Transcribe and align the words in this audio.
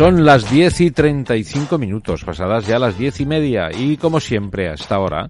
Son 0.00 0.24
las 0.24 0.50
10 0.50 0.80
y 0.80 0.90
35 0.92 1.76
minutos, 1.76 2.24
pasadas 2.24 2.66
ya 2.66 2.78
las 2.78 2.96
diez 2.96 3.20
y 3.20 3.26
media, 3.26 3.68
y 3.70 3.98
como 3.98 4.18
siempre 4.18 4.70
hasta 4.70 4.94
ahora, 4.94 5.28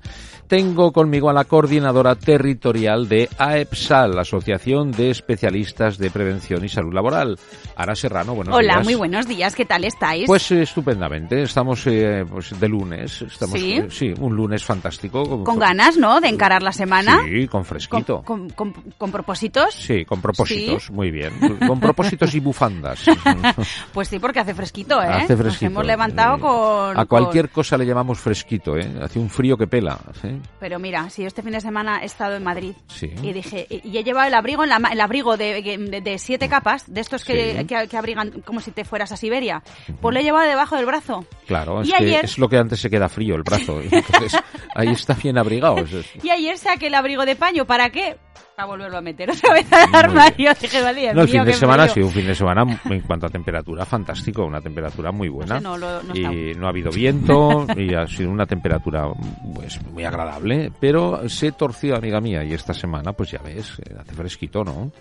tengo 0.50 0.90
conmigo 0.90 1.30
a 1.30 1.32
la 1.32 1.44
coordinadora 1.44 2.16
territorial 2.16 3.08
de 3.08 3.28
AEPSAL, 3.38 4.18
Asociación 4.18 4.90
de 4.90 5.10
Especialistas 5.10 5.96
de 5.96 6.10
Prevención 6.10 6.64
y 6.64 6.68
Salud 6.68 6.92
Laboral. 6.92 7.38
Ara 7.76 7.94
Serrano, 7.94 8.34
buenos 8.34 8.52
Hola, 8.52 8.62
días. 8.62 8.76
Hola, 8.78 8.84
muy 8.84 8.94
buenos 8.96 9.28
días, 9.28 9.54
¿qué 9.54 9.64
tal 9.64 9.84
estáis? 9.84 10.26
Pues 10.26 10.50
eh, 10.50 10.62
estupendamente, 10.62 11.42
estamos 11.42 11.86
eh, 11.86 12.24
pues, 12.28 12.58
de 12.58 12.68
lunes, 12.68 13.22
estamos, 13.22 13.60
¿Sí? 13.60 13.74
Eh, 13.74 13.86
sí, 13.90 14.12
un 14.18 14.34
lunes 14.34 14.64
fantástico. 14.64 15.22
Con, 15.22 15.44
con 15.44 15.58
ganas, 15.60 15.96
¿no?, 15.96 16.20
de 16.20 16.26
encarar 16.26 16.64
la 16.64 16.72
semana. 16.72 17.20
Sí, 17.24 17.46
con 17.46 17.64
fresquito. 17.64 18.22
¿Con, 18.22 18.50
con, 18.50 18.72
con 18.98 19.12
propósitos? 19.12 19.72
Sí, 19.72 20.04
con 20.04 20.20
propósitos, 20.20 20.86
¿Sí? 20.86 20.92
muy 20.92 21.12
bien. 21.12 21.30
Con 21.64 21.78
propósitos 21.78 22.34
y 22.34 22.40
bufandas. 22.40 23.04
pues 23.94 24.08
sí, 24.08 24.18
porque 24.18 24.40
hace 24.40 24.54
fresquito, 24.54 25.00
¿eh? 25.00 25.06
Hace 25.06 25.36
fresquito. 25.36 25.44
Nos 25.44 25.62
hemos 25.62 25.86
levantado 25.86 26.40
con... 26.40 26.98
A 26.98 27.04
cualquier 27.04 27.50
cosa 27.50 27.78
le 27.78 27.86
llamamos 27.86 28.18
fresquito, 28.18 28.76
¿eh? 28.76 28.96
Hace 29.00 29.20
un 29.20 29.30
frío 29.30 29.56
que 29.56 29.68
pela, 29.68 29.96
¿sí? 30.20 30.39
Pero 30.58 30.78
mira, 30.78 31.08
si 31.10 31.22
yo 31.22 31.28
este 31.28 31.42
fin 31.42 31.52
de 31.52 31.60
semana 31.60 32.02
he 32.02 32.06
estado 32.06 32.36
en 32.36 32.44
Madrid 32.44 32.74
sí. 32.88 33.10
y 33.22 33.32
dije, 33.32 33.66
y 33.70 33.96
he 33.96 34.04
llevado 34.04 34.28
el 34.28 34.34
abrigo, 34.34 34.62
en 34.64 34.70
la, 34.70 34.80
el 34.92 35.00
abrigo 35.00 35.36
de, 35.36 35.62
de, 35.62 36.00
de 36.00 36.18
siete 36.18 36.48
capas, 36.48 36.92
de 36.92 37.00
estos 37.00 37.24
que, 37.24 37.58
sí. 37.58 37.66
que, 37.66 37.88
que, 37.88 37.96
abrigan 37.96 38.42
como 38.42 38.60
si 38.60 38.70
te 38.70 38.84
fueras 38.84 39.12
a 39.12 39.16
Siberia, 39.16 39.62
pues 40.00 40.14
lo 40.14 40.20
he 40.20 40.22
llevado 40.22 40.48
debajo 40.48 40.76
del 40.76 40.86
brazo. 40.86 41.26
Claro, 41.46 41.82
y 41.82 41.88
es, 41.88 42.00
ayer... 42.00 42.20
que 42.20 42.26
es 42.26 42.38
lo 42.38 42.48
que 42.48 42.58
antes 42.58 42.80
se 42.80 42.90
queda 42.90 43.08
frío, 43.08 43.34
el 43.34 43.42
brazo. 43.42 43.80
Entonces, 43.90 44.38
ahí 44.74 44.88
está 44.88 45.14
bien 45.14 45.38
abrigado. 45.38 45.76
y 46.22 46.30
ayer 46.30 46.58
saqué 46.58 46.88
el 46.88 46.94
abrigo 46.94 47.24
de 47.24 47.36
paño, 47.36 47.64
¿para 47.64 47.90
qué? 47.90 48.16
Para 48.56 48.68
volverlo 48.68 48.98
a 48.98 49.00
meter 49.00 49.30
otra 49.30 49.54
vez 49.54 49.72
al 49.72 49.94
armario. 49.94 50.52
Dije, 50.60 50.82
vale, 50.82 51.14
no, 51.14 51.22
el 51.22 51.28
fin 51.28 51.44
de 51.44 51.52
semana 51.52 51.84
ha 51.84 51.88
sido 51.88 52.06
un 52.06 52.12
fin 52.12 52.26
de 52.26 52.34
semana 52.34 52.80
en 52.84 53.00
cuanto 53.00 53.26
a 53.26 53.28
temperatura 53.28 53.84
fantástico, 53.86 54.44
una 54.44 54.60
temperatura 54.60 55.12
muy 55.12 55.28
buena. 55.28 55.60
No 55.60 55.74
sé, 55.74 55.80
no, 55.80 56.02
no, 56.02 56.14
y 56.14 56.54
no 56.54 56.66
ha 56.66 56.70
habido 56.70 56.90
viento 56.90 57.66
y 57.76 57.94
ha 57.94 58.06
sido 58.06 58.30
una 58.30 58.46
temperatura 58.46 59.06
pues 59.54 59.82
muy 59.86 60.04
agradable, 60.04 60.72
pero 60.80 61.28
se 61.28 61.52
torció, 61.52 61.96
amiga 61.96 62.20
mía, 62.20 62.44
y 62.44 62.52
esta 62.52 62.74
semana, 62.74 63.12
pues 63.12 63.30
ya 63.30 63.40
ves, 63.42 63.80
hace 63.98 64.12
fresquito, 64.14 64.64
¿no? 64.64 64.92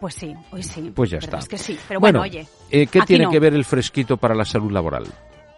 Pues 0.00 0.14
sí, 0.14 0.34
hoy 0.50 0.62
sí. 0.62 0.92
Pues 0.94 1.10
ya 1.10 1.18
está. 1.18 1.38
Es 1.38 1.48
que 1.48 1.58
sí, 1.58 1.78
pero 1.88 2.00
bueno, 2.00 2.20
oye. 2.20 2.46
Eh, 2.70 2.86
¿Qué 2.86 3.00
tiene 3.02 3.28
que 3.28 3.40
ver 3.40 3.54
el 3.54 3.64
fresquito 3.64 4.16
para 4.16 4.34
la 4.34 4.44
salud 4.44 4.70
laboral? 4.70 5.06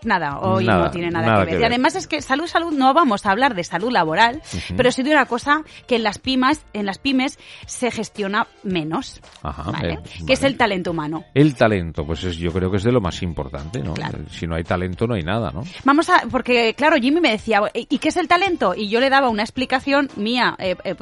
Nada, 0.04 0.38
hoy 0.40 0.64
nada, 0.66 0.84
no 0.84 0.90
tiene 0.90 1.10
nada, 1.10 1.26
nada 1.26 1.38
que, 1.40 1.44
ver. 1.44 1.48
que 1.48 1.54
ver. 1.56 1.62
Y 1.62 1.66
además 1.66 1.96
es 1.96 2.06
que 2.06 2.22
salud, 2.22 2.46
salud, 2.46 2.72
no 2.72 2.94
vamos 2.94 3.26
a 3.26 3.30
hablar 3.30 3.54
de 3.54 3.64
salud 3.64 3.90
laboral, 3.90 4.36
uh 4.36 4.56
-huh. 4.56 4.76
pero 4.76 4.92
sí 4.92 5.02
de 5.02 5.10
una 5.10 5.26
cosa 5.26 5.62
que 5.86 5.96
en 5.96 6.02
las 6.02 6.18
pymes, 6.18 6.64
en 6.72 6.86
las 6.86 6.98
pymes 6.98 7.38
se 7.66 7.90
gestiona 7.90 8.46
menos, 8.62 9.20
Ajá, 9.42 9.70
¿vale? 9.70 9.94
eh, 9.94 9.98
que 10.02 10.20
vale. 10.20 10.32
es 10.34 10.42
el 10.44 10.56
talento 10.56 10.90
humano. 10.92 11.24
El 11.34 11.54
talento, 11.54 12.04
pues 12.04 12.24
es, 12.24 12.36
yo 12.36 12.52
creo 12.52 12.70
que 12.70 12.76
es 12.76 12.84
de 12.84 12.92
lo 12.92 13.00
más 13.00 13.22
importante, 13.22 13.80
¿no? 13.80 13.94
Claro. 13.94 14.18
Si 14.30 14.46
no 14.46 14.54
hay 14.54 14.64
talento 14.64 15.06
no 15.06 15.14
hay 15.14 15.22
nada, 15.22 15.50
¿no? 15.52 15.62
Vamos 15.84 16.08
a, 16.10 16.22
porque 16.30 16.74
claro, 16.74 16.96
Jimmy 16.96 17.20
me 17.20 17.30
decía, 17.30 17.60
¿y 17.74 17.98
qué 17.98 18.08
es 18.08 18.16
el 18.16 18.28
talento? 18.28 18.74
Y 18.76 18.88
yo 18.88 19.00
le 19.00 19.10
daba 19.10 19.28
una 19.28 19.42
explicación 19.42 20.08
mía, 20.16 20.54
eh, 20.58 20.76
eh, 20.84 20.94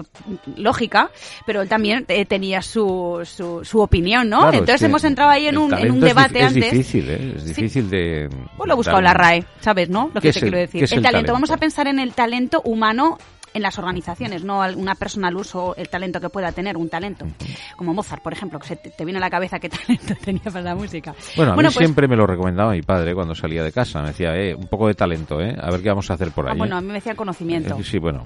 lógica, 0.56 1.10
pero 1.46 1.62
él 1.62 1.68
también 1.68 2.06
tenía 2.28 2.62
su, 2.62 3.20
su, 3.24 3.64
su, 3.64 3.80
opinión, 3.80 4.28
¿no? 4.28 4.40
Claro, 4.40 4.52
Entonces 4.58 4.76
es 4.76 4.80
que 4.80 4.86
hemos 4.86 5.04
entrado 5.04 5.30
ahí 5.30 5.46
en 5.46 5.58
un, 5.58 5.72
en 5.74 5.90
un 5.90 6.00
debate 6.00 6.40
es, 6.40 6.46
antes. 6.46 6.64
Es 6.64 6.72
difícil, 6.72 7.10
¿eh? 7.10 7.32
Es 7.36 7.44
difícil 7.44 7.84
sí. 7.84 7.90
de... 7.90 8.28
Pues 8.56 8.68
lo 8.68 8.76
buscado 8.86 8.98
en 8.98 9.04
la 9.04 9.14
RAE. 9.14 9.44
¿Sabes, 9.60 9.88
no? 9.88 10.10
Lo 10.14 10.20
que 10.20 10.32
te 10.32 10.38
el, 10.38 10.42
quiero 10.44 10.58
decir. 10.58 10.82
El, 10.82 10.88
talento. 10.88 11.08
talento. 11.08 11.32
Vamos 11.32 11.50
a 11.50 11.56
pensar 11.56 11.86
en 11.86 11.98
el 11.98 12.12
talento 12.12 12.62
humano 12.64 13.18
en 13.56 13.62
las 13.62 13.78
organizaciones, 13.78 14.44
no 14.44 14.60
una 14.76 14.94
persona 14.96 15.28
al 15.28 15.36
uso, 15.36 15.74
el 15.76 15.88
talento 15.88 16.20
que 16.20 16.28
pueda 16.28 16.52
tener, 16.52 16.76
un 16.76 16.90
talento. 16.90 17.26
Como 17.74 17.94
Mozart, 17.94 18.22
por 18.22 18.34
ejemplo, 18.34 18.58
que 18.58 18.68
se 18.68 18.76
te, 18.76 18.90
te, 18.90 19.04
viene 19.06 19.16
a 19.16 19.20
la 19.20 19.30
cabeza 19.30 19.58
qué 19.58 19.68
talento 19.70 20.14
tenía 20.22 20.42
para 20.44 20.60
la 20.60 20.74
música. 20.74 21.14
Bueno, 21.36 21.52
a 21.52 21.54
bueno, 21.54 21.70
mí 21.70 21.74
pues, 21.74 21.86
siempre 21.86 22.06
me 22.06 22.16
lo 22.16 22.26
recomendaba 22.26 22.72
mi 22.72 22.82
padre 22.82 23.14
cuando 23.14 23.34
salía 23.34 23.62
de 23.62 23.72
casa. 23.72 24.02
Me 24.02 24.08
decía, 24.08 24.36
eh, 24.36 24.54
un 24.54 24.66
poco 24.66 24.88
de 24.88 24.94
talento, 24.94 25.40
¿eh? 25.40 25.56
A 25.58 25.70
ver 25.70 25.80
qué 25.80 25.88
vamos 25.88 26.10
a 26.10 26.14
hacer 26.14 26.32
por 26.32 26.46
ahí. 26.46 26.52
Ah, 26.52 26.58
bueno, 26.58 26.74
¿eh? 26.74 26.78
a 26.78 26.80
mí 26.82 26.88
me 26.88 26.94
decía 26.94 27.14
conocimiento. 27.14 27.78
Eh, 27.78 27.82
sí, 27.82 27.98
bueno, 27.98 28.24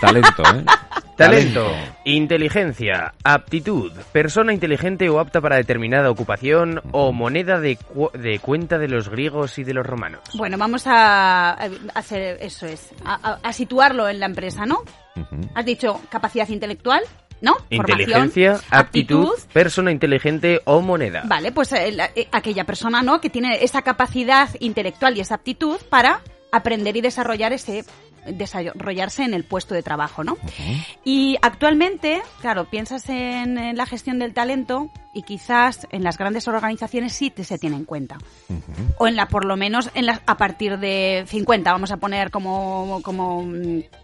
talento, 0.00 0.42
¿eh? 0.52 0.64
Talento, 1.22 1.70
inteligencia, 2.04 3.14
aptitud, 3.22 3.92
persona 4.12 4.52
inteligente 4.52 5.08
o 5.08 5.20
apta 5.20 5.40
para 5.40 5.56
determinada 5.56 6.10
ocupación 6.10 6.80
o 6.90 7.12
moneda 7.12 7.60
de, 7.60 7.76
cu 7.76 8.10
de 8.12 8.38
cuenta 8.40 8.78
de 8.78 8.88
los 8.88 9.08
griegos 9.08 9.58
y 9.58 9.64
de 9.64 9.74
los 9.74 9.86
romanos. 9.86 10.20
Bueno, 10.34 10.58
vamos 10.58 10.84
a 10.86 11.52
hacer 11.94 12.38
eso 12.40 12.66
es, 12.66 12.90
a, 13.04 13.38
a 13.42 13.52
situarlo 13.52 14.08
en 14.08 14.18
la 14.18 14.26
empresa, 14.26 14.66
¿no? 14.66 14.80
Uh 15.14 15.20
-huh. 15.20 15.50
Has 15.54 15.64
dicho 15.64 16.00
capacidad 16.10 16.48
intelectual, 16.48 17.02
¿no? 17.40 17.56
Inteligencia, 17.70 18.54
Formación, 18.54 18.80
aptitud, 18.80 19.34
persona 19.52 19.90
inteligente 19.92 20.60
o 20.64 20.80
moneda. 20.80 21.22
Vale, 21.24 21.52
pues 21.52 21.72
eh, 21.72 21.92
la, 21.92 22.06
eh, 22.16 22.28
aquella 22.32 22.64
persona, 22.64 23.02
¿no? 23.02 23.20
Que 23.20 23.30
tiene 23.30 23.62
esa 23.62 23.82
capacidad 23.82 24.48
intelectual 24.60 25.16
y 25.16 25.20
esa 25.20 25.36
aptitud 25.36 25.78
para 25.88 26.20
aprender 26.50 26.96
y 26.96 27.00
desarrollar 27.00 27.52
ese 27.52 27.84
desarrollarse 28.26 29.24
en 29.24 29.34
el 29.34 29.44
puesto 29.44 29.74
de 29.74 29.82
trabajo, 29.82 30.24
¿no? 30.24 30.34
Uh 30.34 30.36
-huh. 30.36 30.86
Y 31.04 31.36
actualmente, 31.42 32.22
claro, 32.40 32.66
piensas 32.66 33.08
en, 33.08 33.58
en, 33.58 33.76
la 33.76 33.86
gestión 33.86 34.18
del 34.18 34.32
talento 34.32 34.90
y 35.12 35.22
quizás 35.22 35.86
en 35.90 36.02
las 36.02 36.18
grandes 36.18 36.48
organizaciones 36.48 37.12
sí 37.12 37.30
te 37.30 37.44
se 37.44 37.58
tiene 37.58 37.76
en 37.76 37.84
cuenta. 37.84 38.18
Uh 38.48 38.54
-huh. 38.54 38.94
O 38.98 39.06
en 39.08 39.16
la, 39.16 39.26
por 39.26 39.44
lo 39.44 39.56
menos, 39.56 39.90
en 39.94 40.06
la, 40.06 40.22
a 40.26 40.36
partir 40.36 40.78
de 40.78 41.24
50, 41.26 41.72
vamos 41.72 41.90
a 41.90 41.96
poner 41.96 42.30
como, 42.30 43.00
como, 43.02 43.44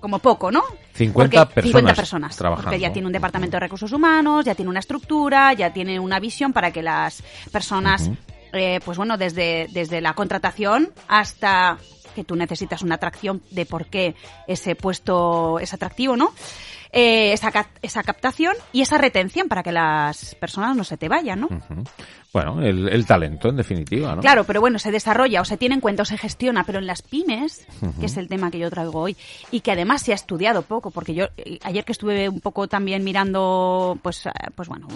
como 0.00 0.18
poco, 0.18 0.50
¿no? 0.50 0.62
50 0.94 1.46
porque 1.46 1.54
personas. 1.54 1.80
50 1.80 1.94
personas. 1.94 2.36
Trabajando. 2.36 2.70
Porque 2.70 2.80
ya 2.80 2.92
tiene 2.92 3.06
un 3.06 3.12
departamento 3.12 3.56
de 3.56 3.60
recursos 3.60 3.92
humanos, 3.92 4.44
ya 4.44 4.54
tiene 4.54 4.70
una 4.70 4.80
estructura, 4.80 5.52
ya 5.52 5.72
tiene 5.72 6.00
una 6.00 6.18
visión 6.18 6.52
para 6.52 6.72
que 6.72 6.82
las 6.82 7.22
personas, 7.52 8.08
uh 8.08 8.10
-huh. 8.10 8.16
eh, 8.52 8.80
pues 8.84 8.98
bueno, 8.98 9.16
desde, 9.16 9.68
desde 9.72 10.00
la 10.00 10.14
contratación 10.14 10.90
hasta 11.06 11.78
que 12.18 12.24
tú 12.24 12.34
necesitas 12.34 12.82
una 12.82 12.96
atracción 12.96 13.42
de 13.52 13.64
por 13.64 13.86
qué 13.86 14.16
ese 14.48 14.74
puesto 14.74 15.60
es 15.60 15.72
atractivo, 15.72 16.16
¿no? 16.16 16.32
Eh, 16.90 17.32
esa, 17.32 17.52
esa 17.82 18.02
captación 18.02 18.54
y 18.72 18.80
esa 18.80 18.98
retención 18.98 19.46
para 19.46 19.62
que 19.62 19.70
las 19.70 20.34
personas 20.36 20.74
no 20.74 20.84
se 20.84 20.96
te 20.96 21.08
vayan, 21.08 21.40
¿no? 21.40 21.46
Uh 21.46 21.58
-huh. 21.74 21.88
Bueno, 22.32 22.62
el, 22.62 22.88
el, 22.88 23.06
talento, 23.06 23.50
en 23.50 23.56
definitiva, 23.56 24.16
¿no? 24.16 24.20
Claro, 24.20 24.44
pero 24.44 24.60
bueno, 24.60 24.78
se 24.78 24.90
desarrolla 24.90 25.40
o 25.42 25.44
se 25.44 25.56
tiene 25.56 25.74
en 25.76 25.80
cuenta 25.80 26.02
o 26.02 26.06
se 26.06 26.18
gestiona, 26.18 26.64
pero 26.64 26.78
en 26.78 26.86
las 26.86 27.02
pymes, 27.02 27.66
uh 27.82 27.86
-huh. 27.86 28.00
que 28.00 28.06
es 28.06 28.16
el 28.16 28.28
tema 28.28 28.50
que 28.50 28.58
yo 28.58 28.70
traigo 28.70 29.00
hoy, 29.00 29.16
y 29.50 29.60
que 29.60 29.72
además 29.72 30.02
se 30.02 30.12
ha 30.12 30.14
estudiado 30.14 30.62
poco, 30.62 30.90
porque 30.90 31.14
yo 31.14 31.26
eh, 31.36 31.58
ayer 31.62 31.84
que 31.84 31.92
estuve 31.92 32.28
un 32.28 32.40
poco 32.40 32.68
también 32.68 33.04
mirando, 33.04 33.98
pues, 34.02 34.24
pues 34.54 34.68
bueno, 34.68 34.88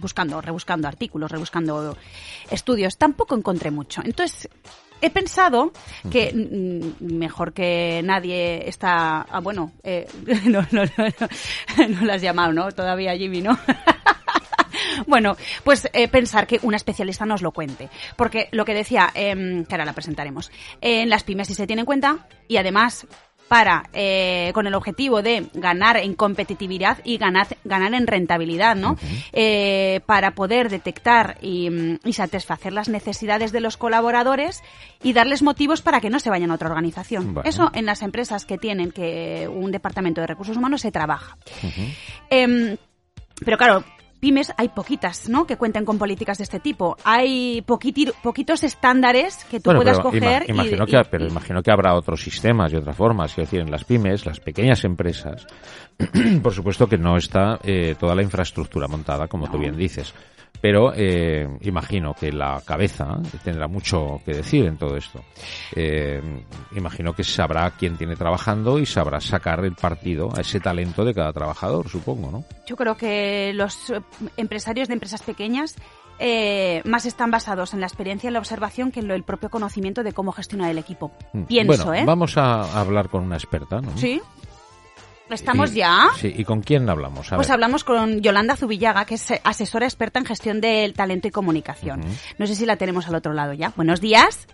buscando, 0.00 0.40
rebuscando 0.40 0.88
artículos, 0.88 1.30
rebuscando 1.30 1.96
estudios, 2.50 2.96
tampoco 2.96 3.36
encontré 3.36 3.70
mucho. 3.70 4.02
Entonces, 4.04 4.48
he 5.00 5.10
pensado 5.10 5.72
que 6.10 6.32
mm, 6.32 7.04
mejor 7.14 7.52
que 7.52 8.00
nadie 8.04 8.68
está. 8.68 9.22
Ah, 9.22 9.40
bueno, 9.40 9.72
eh, 9.82 10.06
no, 10.46 10.62
no, 10.70 10.84
no, 10.84 10.90
no, 10.96 11.88
no 11.88 12.06
lo 12.06 12.12
has 12.12 12.22
llamado, 12.22 12.52
¿no? 12.52 12.70
Todavía, 12.72 13.16
Jimmy, 13.16 13.42
¿no? 13.42 13.58
Bueno, 15.06 15.36
pues 15.64 15.88
eh, 15.92 16.08
pensar 16.08 16.46
que 16.46 16.60
una 16.62 16.76
especialista 16.76 17.24
nos 17.24 17.42
lo 17.42 17.52
cuente. 17.52 17.88
Porque 18.16 18.48
lo 18.52 18.64
que 18.64 18.74
decía, 18.74 19.10
eh, 19.14 19.64
que 19.68 19.74
ahora 19.74 19.84
la 19.84 19.92
presentaremos, 19.92 20.50
eh, 20.80 21.02
en 21.02 21.08
las 21.08 21.24
pymes 21.24 21.48
sí 21.48 21.54
se 21.54 21.66
tiene 21.66 21.80
en 21.80 21.86
cuenta 21.86 22.26
y 22.46 22.56
además 22.56 23.06
para 23.48 23.88
eh, 23.92 24.50
con 24.54 24.66
el 24.66 24.74
objetivo 24.74 25.22
de 25.22 25.46
ganar 25.54 25.96
en 25.96 26.14
competitividad 26.14 26.98
y 27.04 27.16
ganar, 27.16 27.46
ganar 27.64 27.94
en 27.94 28.06
rentabilidad, 28.06 28.76
¿no? 28.76 28.92
Uh 28.92 28.94
-huh. 28.94 29.24
eh, 29.32 30.00
para 30.06 30.32
poder 30.32 30.68
detectar 30.68 31.38
y, 31.40 31.68
y, 32.04 32.12
satisfacer 32.12 32.72
las 32.72 32.88
necesidades 32.88 33.52
de 33.52 33.60
los 33.60 33.76
colaboradores 33.76 34.62
y 35.02 35.12
darles 35.12 35.42
motivos 35.42 35.82
para 35.82 36.00
que 36.00 36.10
no 36.10 36.20
se 36.20 36.30
vayan 36.30 36.50
a 36.50 36.54
otra 36.54 36.68
organización. 36.68 37.34
Bueno. 37.34 37.48
Eso 37.48 37.70
en 37.74 37.86
las 37.86 38.02
empresas 38.02 38.44
que 38.44 38.58
tienen 38.58 38.92
que 38.92 39.48
un 39.48 39.72
departamento 39.72 40.20
de 40.20 40.26
recursos 40.26 40.56
humanos 40.56 40.82
se 40.82 40.92
trabaja. 40.92 41.36
Uh 41.62 41.66
-huh. 41.66 41.96
eh, 42.30 42.76
pero 43.44 43.56
claro, 43.56 43.84
pymes 44.20 44.52
hay 44.56 44.68
poquitas, 44.68 45.28
¿no? 45.28 45.46
Que 45.46 45.56
cuenten 45.56 45.84
con 45.84 45.98
políticas 45.98 46.38
de 46.38 46.44
este 46.44 46.60
tipo. 46.60 46.96
Hay 47.04 47.62
poquitir, 47.62 48.12
poquitos 48.22 48.62
estándares 48.64 49.44
que 49.44 49.60
tú 49.60 49.70
bueno, 49.70 49.80
puedas 49.80 49.98
pero 49.98 50.10
coger. 50.10 50.44
Ima 50.48 50.62
imagino 50.62 50.84
y, 50.84 50.90
que, 50.90 50.96
y, 50.96 51.04
pero 51.10 51.26
imagino 51.26 51.62
que 51.62 51.70
habrá 51.70 51.94
otros 51.94 52.22
sistemas 52.22 52.72
y 52.72 52.76
otras 52.76 52.96
formas. 52.96 53.30
Es 53.32 53.36
decir, 53.36 53.60
en 53.60 53.70
las 53.70 53.84
pymes, 53.84 54.26
las 54.26 54.40
pequeñas 54.40 54.84
empresas, 54.84 55.46
por 56.42 56.52
supuesto 56.52 56.88
que 56.88 56.98
no 56.98 57.16
está 57.16 57.58
eh, 57.62 57.94
toda 57.98 58.14
la 58.14 58.22
infraestructura 58.22 58.88
montada, 58.88 59.28
como 59.28 59.46
no. 59.46 59.52
tú 59.52 59.58
bien 59.58 59.76
dices. 59.76 60.14
Pero 60.60 60.92
eh, 60.94 61.48
imagino 61.62 62.14
que 62.14 62.32
la 62.32 62.60
cabeza 62.64 63.18
tendrá 63.44 63.68
mucho 63.68 64.20
que 64.24 64.34
decir 64.34 64.66
en 64.66 64.76
todo 64.76 64.96
esto. 64.96 65.20
Eh, 65.74 66.20
imagino 66.76 67.12
que 67.12 67.24
sabrá 67.24 67.70
quién 67.72 67.96
tiene 67.96 68.16
trabajando 68.16 68.78
y 68.78 68.86
sabrá 68.86 69.20
sacar 69.20 69.64
el 69.64 69.74
partido 69.74 70.30
a 70.36 70.40
ese 70.40 70.60
talento 70.60 71.04
de 71.04 71.14
cada 71.14 71.32
trabajador, 71.32 71.88
supongo, 71.88 72.30
¿no? 72.30 72.44
Yo 72.66 72.76
creo 72.76 72.96
que 72.96 73.52
los 73.54 73.90
eh, 73.90 74.00
empresarios 74.36 74.88
de 74.88 74.94
empresas 74.94 75.22
pequeñas 75.22 75.76
eh, 76.18 76.82
más 76.84 77.06
están 77.06 77.30
basados 77.30 77.74
en 77.74 77.80
la 77.80 77.86
experiencia 77.86 78.28
y 78.28 78.32
la 78.32 78.40
observación 78.40 78.90
que 78.90 79.00
en 79.00 79.08
lo, 79.08 79.14
el 79.14 79.22
propio 79.22 79.50
conocimiento 79.50 80.02
de 80.02 80.12
cómo 80.12 80.32
gestionar 80.32 80.70
el 80.70 80.78
equipo. 80.78 81.12
Mm. 81.32 81.44
Pienso, 81.44 81.84
bueno, 81.84 81.94
¿eh? 81.94 82.04
Vamos 82.04 82.36
a 82.36 82.80
hablar 82.80 83.08
con 83.08 83.22
una 83.22 83.36
experta, 83.36 83.80
¿no? 83.80 83.96
Sí. 83.96 84.20
¿Estamos 85.30 85.72
Y- 85.72 85.76
ya? 85.76 86.08
Sí, 86.18 86.32
¿y 86.36 86.44
con 86.44 86.62
quién 86.62 86.88
hablamos? 86.88 87.30
A 87.32 87.36
Pues 87.36 87.48
ver. 87.48 87.54
hablamos 87.54 87.84
con 87.84 88.20
Yolanda 88.20 88.56
Zubillaga, 88.56 89.04
que 89.04 89.14
es 89.16 89.26
asesora 89.44 89.86
experta 89.86 90.18
en 90.18 90.24
gestión 90.26 90.60
del 90.60 90.94
talento 90.94 91.28
y 91.28 91.30
comunicación. 91.30 92.00
No 92.38 92.46
sé 92.46 92.54
si 92.54 92.64
la 92.66 92.76
tenemos 92.76 93.08
al 93.08 93.14
otro 93.14 93.32
lado 93.34 93.52
ya. 93.52 93.72
Buenos 93.76 94.00
días. 94.00 94.46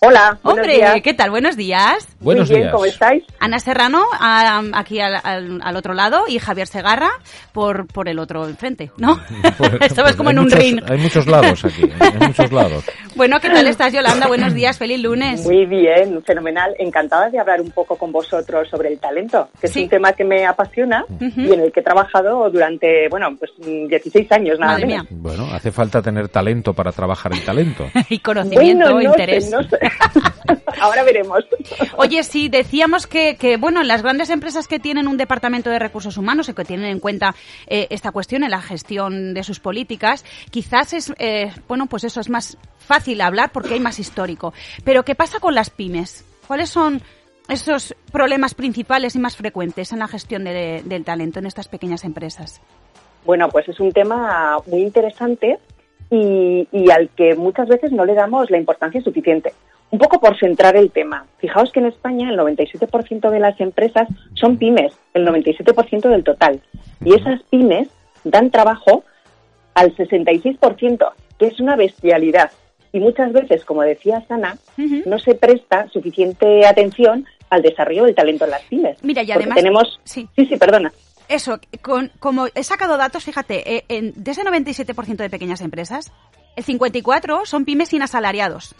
Hola, 0.00 0.38
buenos 0.44 0.60
Hombre, 0.62 0.76
días. 0.76 1.00
¿qué 1.02 1.12
tal? 1.12 1.30
Buenos 1.30 1.56
días. 1.56 2.06
Buenos 2.20 2.48
Muy 2.48 2.54
bien, 2.54 2.62
días. 2.66 2.72
¿cómo 2.72 2.84
estáis? 2.84 3.24
Ana 3.40 3.58
Serrano, 3.58 4.00
a- 4.12 4.62
aquí 4.74 5.00
al, 5.00 5.16
al- 5.24 5.60
al 5.60 5.76
otro 5.76 5.92
lado, 5.92 6.22
y 6.28 6.38
Javier 6.38 6.68
Segarra 6.68 7.10
por, 7.52 7.88
por 7.88 8.08
el 8.08 8.20
otro 8.20 8.46
enfrente, 8.46 8.92
¿no? 8.96 9.18
Pues- 9.58 9.72
Estabas 9.80 10.12
pues 10.12 10.16
como 10.16 10.28
hay 10.28 10.34
en 10.34 10.38
un 10.38 10.44
muchos- 10.44 10.58
ring. 10.60 10.80
Hay 10.88 10.98
muchos 10.98 11.26
lados 11.26 11.64
aquí, 11.64 11.82
hay 11.98 12.26
muchos 12.28 12.52
lados. 12.52 12.84
Bueno, 13.18 13.40
¿qué 13.40 13.48
tal 13.50 13.66
estás, 13.66 13.92
Yolanda? 13.92 14.28
Buenos 14.28 14.54
días, 14.54 14.78
feliz 14.78 15.02
lunes. 15.02 15.42
Muy 15.44 15.66
bien, 15.66 16.22
fenomenal. 16.22 16.72
Encantada 16.78 17.28
de 17.28 17.40
hablar 17.40 17.60
un 17.60 17.72
poco 17.72 17.96
con 17.96 18.12
vosotros 18.12 18.68
sobre 18.70 18.90
el 18.90 19.00
talento, 19.00 19.48
que 19.60 19.66
Sí. 19.66 19.80
es 19.80 19.84
un 19.86 19.90
tema 19.90 20.12
que 20.12 20.22
me 20.22 20.46
apasiona 20.46 21.04
y 21.18 21.52
en 21.52 21.60
el 21.60 21.72
que 21.72 21.80
he 21.80 21.82
trabajado 21.82 22.48
durante, 22.48 23.08
bueno, 23.08 23.34
pues 23.36 23.50
mm, 23.58 23.88
16 23.88 24.30
años 24.30 24.60
nada 24.60 24.74
Madre 24.74 24.86
menos. 24.86 25.10
mía. 25.10 25.18
Bueno, 25.20 25.48
hace 25.52 25.72
falta 25.72 26.00
tener 26.00 26.28
talento 26.28 26.72
para 26.72 26.92
trabajar 26.92 27.32
el 27.32 27.44
talento. 27.44 27.86
y 28.08 28.20
conocimiento, 28.20 28.84
Bueno, 28.92 29.08
no 29.08 29.10
interés. 29.16 29.46
sé, 29.46 29.56
no 29.56 29.62
sé. 29.64 29.78
Ahora 30.80 31.02
veremos. 31.02 31.44
Oye, 31.96 32.22
sí, 32.22 32.48
decíamos 32.48 33.06
que, 33.06 33.36
que, 33.36 33.56
bueno, 33.56 33.80
en 33.80 33.88
las 33.88 34.02
grandes 34.02 34.30
empresas 34.30 34.68
que 34.68 34.78
tienen 34.78 35.08
un 35.08 35.16
departamento 35.16 35.70
de 35.70 35.78
recursos 35.78 36.16
humanos 36.16 36.48
y 36.48 36.54
que 36.54 36.64
tienen 36.64 36.86
en 36.86 37.00
cuenta 37.00 37.34
eh, 37.66 37.86
esta 37.90 38.12
cuestión 38.12 38.44
en 38.44 38.50
la 38.50 38.62
gestión 38.62 39.34
de 39.34 39.42
sus 39.42 39.60
políticas, 39.60 40.24
quizás 40.50 40.92
es, 40.92 41.12
eh, 41.18 41.52
bueno, 41.66 41.86
pues 41.86 42.04
eso 42.04 42.20
es 42.20 42.28
más 42.28 42.56
fácil 42.78 43.20
hablar 43.20 43.50
porque 43.52 43.74
hay 43.74 43.80
más 43.80 43.98
histórico. 43.98 44.52
Pero 44.84 45.04
¿qué 45.04 45.14
pasa 45.14 45.40
con 45.40 45.54
las 45.54 45.70
pymes? 45.70 46.24
¿Cuáles 46.46 46.70
son 46.70 47.02
esos 47.48 47.94
problemas 48.12 48.54
principales 48.54 49.16
y 49.16 49.18
más 49.18 49.36
frecuentes 49.36 49.92
en 49.92 49.98
la 49.98 50.08
gestión 50.08 50.44
de- 50.44 50.82
del 50.84 51.04
talento 51.04 51.38
en 51.40 51.46
estas 51.46 51.68
pequeñas 51.68 52.04
empresas? 52.04 52.60
Bueno, 53.24 53.48
pues 53.48 53.68
es 53.68 53.78
un 53.80 53.90
tema 53.92 54.56
muy 54.66 54.80
interesante 54.80 55.58
y, 56.10 56.66
y 56.72 56.90
al 56.90 57.08
que 57.10 57.34
muchas 57.34 57.68
veces 57.68 57.92
no 57.92 58.04
le 58.04 58.14
damos 58.14 58.50
la 58.50 58.58
importancia 58.58 59.00
suficiente. 59.02 59.52
Un 59.90 59.98
poco 59.98 60.20
por 60.20 60.38
centrar 60.38 60.76
el 60.76 60.90
tema. 60.90 61.24
Fijaos 61.38 61.72
que 61.72 61.80
en 61.80 61.86
España 61.86 62.28
el 62.30 62.38
97% 62.38 63.30
de 63.30 63.40
las 63.40 63.58
empresas 63.60 64.06
son 64.34 64.58
pymes, 64.58 64.92
el 65.14 65.26
97% 65.26 66.08
del 66.10 66.24
total. 66.24 66.60
Y 67.04 67.14
esas 67.14 67.42
pymes 67.44 67.88
dan 68.24 68.50
trabajo 68.50 69.04
al 69.74 69.94
66%, 69.96 71.12
que 71.38 71.46
es 71.46 71.60
una 71.60 71.76
bestialidad. 71.76 72.50
Y 72.92 73.00
muchas 73.00 73.32
veces, 73.32 73.64
como 73.64 73.82
decía 73.82 74.24
Sana, 74.28 74.58
no 75.06 75.18
se 75.18 75.34
presta 75.34 75.88
suficiente 75.88 76.66
atención 76.66 77.26
al 77.50 77.62
desarrollo 77.62 78.04
del 78.04 78.14
talento 78.14 78.44
en 78.44 78.50
las 78.50 78.62
pymes. 78.64 79.02
Mira, 79.02 79.22
y 79.22 79.30
además- 79.30 79.56
tenemos... 79.56 80.00
sí. 80.04 80.28
sí, 80.36 80.46
sí, 80.46 80.56
perdona. 80.56 80.92
Eso, 81.28 81.60
con, 81.82 82.10
como 82.20 82.46
he 82.54 82.64
sacado 82.64 82.96
datos, 82.96 83.24
fíjate, 83.24 83.76
eh, 83.76 83.84
en- 83.88 84.12
de 84.16 84.30
ese 84.30 84.42
97% 84.44 85.16
de 85.16 85.30
pequeñas 85.30 85.60
empresas, 85.60 86.10
el 86.56 86.64
54% 86.64 87.44
son 87.46 87.64
pymes 87.64 87.90
sin 87.90 88.02
asalariados. 88.02 88.74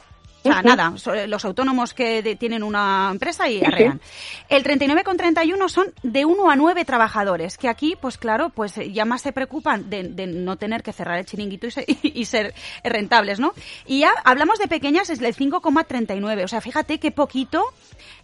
O 0.44 0.52
sea, 0.52 0.62
nada, 0.62 0.92
so- 0.96 1.26
los 1.26 1.44
autónomos 1.44 1.92
que 1.94 2.22
de- 2.22 2.36
tienen 2.36 2.62
una 2.62 3.08
empresa 3.10 3.48
y 3.48 3.62
arrean. 3.62 4.00
El 4.48 4.62
39,31 4.62 5.68
son 5.68 5.88
de 6.02 6.24
1 6.24 6.50
a 6.50 6.56
9 6.56 6.84
trabajadores, 6.84 7.58
que 7.58 7.68
aquí, 7.68 7.96
pues 8.00 8.18
claro, 8.18 8.50
pues 8.50 8.78
eh, 8.78 8.92
ya 8.92 9.04
más 9.04 9.20
se 9.22 9.32
preocupan 9.32 9.90
de, 9.90 10.04
de 10.04 10.26
no 10.28 10.56
tener 10.56 10.82
que 10.82 10.92
cerrar 10.92 11.18
el 11.18 11.26
chiringuito 11.26 11.66
y 11.66 11.70
ser, 11.72 11.84
y 12.02 12.24
ser 12.24 12.54
rentables, 12.84 13.40
¿no? 13.40 13.52
Y 13.86 14.00
ya 14.00 14.12
hablamos 14.24 14.58
de 14.58 14.68
pequeñas, 14.68 15.10
es 15.10 15.20
el 15.20 15.34
5,39. 15.34 16.44
O 16.44 16.48
sea, 16.48 16.60
fíjate 16.60 16.98
qué 16.98 17.10
poquito, 17.10 17.62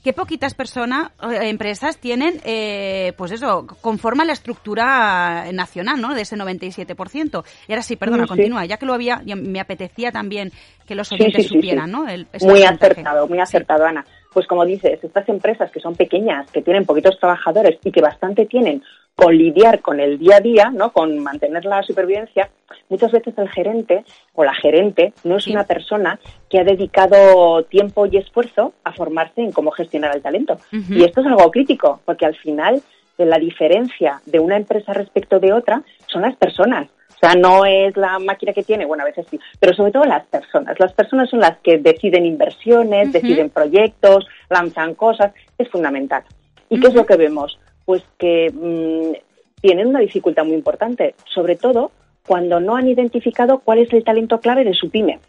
qué 0.03 0.13
poquitas 0.13 0.55
personas, 0.55 1.11
eh, 1.23 1.49
empresas 1.49 1.99
tienen, 1.99 2.41
eh, 2.45 3.13
pues 3.19 3.33
eso, 3.33 3.67
conforman 3.81 4.29
la 4.29 4.33
estructura 4.35 5.51
nacional, 5.53 6.01
¿no? 6.01 6.15
De 6.15 6.23
ese 6.23 6.37
97%. 6.37 7.45
Y 7.69 7.73
ahora 7.73 7.83
sí, 7.83 7.97
perdona, 7.97 8.23
Sí, 8.23 8.29
sí. 8.29 8.29
continúa, 8.29 8.65
ya 8.67 8.77
que 8.77 8.87
lo 8.87 8.95
había, 8.95 9.21
me 9.25 9.61
apetecía 9.61 10.13
también 10.13 10.53
que 10.87 10.95
los 10.95 11.09
Sí, 11.09 11.15
oyentes 11.15 11.45
sí, 11.45 11.49
sí, 11.49 11.55
supieran, 11.55 11.87
sí. 11.87 11.93
¿No? 12.05 12.11
El- 12.11 12.27
ese 12.33 12.47
muy 12.47 12.63
acertado, 12.63 13.27
muy 13.29 13.41
acertado, 13.41 13.85
Ana. 13.87 14.05
Pues 14.33 14.47
como 14.47 14.65
dices, 14.65 14.99
estas 15.03 15.29
empresas 15.29 15.71
que 15.71 15.79
son 15.81 15.95
pequeñas, 15.95 16.51
que 16.51 16.61
tienen 16.63 16.85
poquitos 16.85 17.19
trabajadores 17.21 17.79
y 17.85 17.93
que 17.93 18.01
bastante 18.01 18.47
tienen 18.47 18.83
con 19.15 19.37
lidiar 19.39 19.81
con 19.81 20.01
el 20.01 20.19
día 20.19 20.39
a 20.39 20.41
día, 20.41 20.71
¿no? 20.75 20.91
Con 20.93 21.17
mantener 21.21 21.65
la 21.65 21.85
supervivencia, 21.85 22.51
muchas 22.89 23.13
veces 23.13 23.33
el 23.39 23.49
gerente 23.49 24.05
o 24.35 24.43
la 24.43 24.53
gerente 24.55 25.13
no 25.23 25.37
es 25.37 25.45
Sí. 25.45 25.53
una 25.53 25.63
persona 25.65 26.19
que 26.51 26.59
ha 26.59 26.65
dedicado 26.65 27.63
tiempo 27.65 28.07
y 28.07 28.17
esfuerzo 28.17 28.73
a 28.83 28.93
formarse 28.93 29.41
en 29.41 29.53
cómo 29.53 29.71
gestionar 29.71 30.17
el 30.17 30.23
talento. 30.23 30.59
Y 30.73 31.05
esto 31.05 31.21
es 31.21 31.27
algo 31.29 31.49
crítico, 31.53 32.01
porque 32.05 32.27
al 32.27 32.35
final 32.35 32.83
la 33.17 33.39
diferencia 33.39 34.21
de 34.27 34.41
una 34.41 34.57
empresa 34.57 34.93
respecto 34.93 35.39
de 35.39 35.53
otra 35.53 35.83
son 36.15 36.23
las 36.23 36.37
personas. 36.37 36.89
O 37.11 37.19
sea, 37.19 37.35
no 37.35 37.65
es 37.65 37.97
la 37.97 38.19
máquina 38.19 38.53
que 38.53 38.63
tiene, 38.63 38.87
bueno, 38.87 39.03
a 39.03 39.07
veces 39.07 39.27
sí, 39.31 39.39
pero 39.61 39.75
sobre 39.75 39.93
todo 39.93 40.05
las 40.05 40.25
personas. 40.27 40.79
Las 40.79 40.93
personas 40.93 41.29
son 41.29 41.41
las 41.41 41.59
que 41.59 41.79
deciden 41.79 42.27
inversiones, 42.27 43.13
deciden 43.13 43.51
proyectos, 43.51 44.27
lanzan 44.49 44.95
cosas, 44.95 45.33
es 45.59 45.69
fundamental. 45.69 46.23
¿Y 46.69 46.81
qué 46.81 46.89
es 46.89 46.95
lo 46.95 47.07
que 47.07 47.17
vemos? 47.17 47.59
Pues 47.85 48.03
que 48.19 48.51
mm, 48.53 49.61
tienen 49.61 49.89
una 49.89 50.01
dificultad 50.01 50.45
muy 50.45 50.55
importante, 50.55 51.15
sobre 51.27 51.57
todo 51.57 51.93
cuando 52.27 52.61
no 52.61 52.77
han 52.77 52.89
identificado 52.89 53.59
cuál 53.59 53.79
es 53.79 53.93
el 53.93 54.05
talento 54.05 54.41
clave 54.41 54.65
de 54.65 54.75
su 54.75 54.91
pyme. 54.91 55.21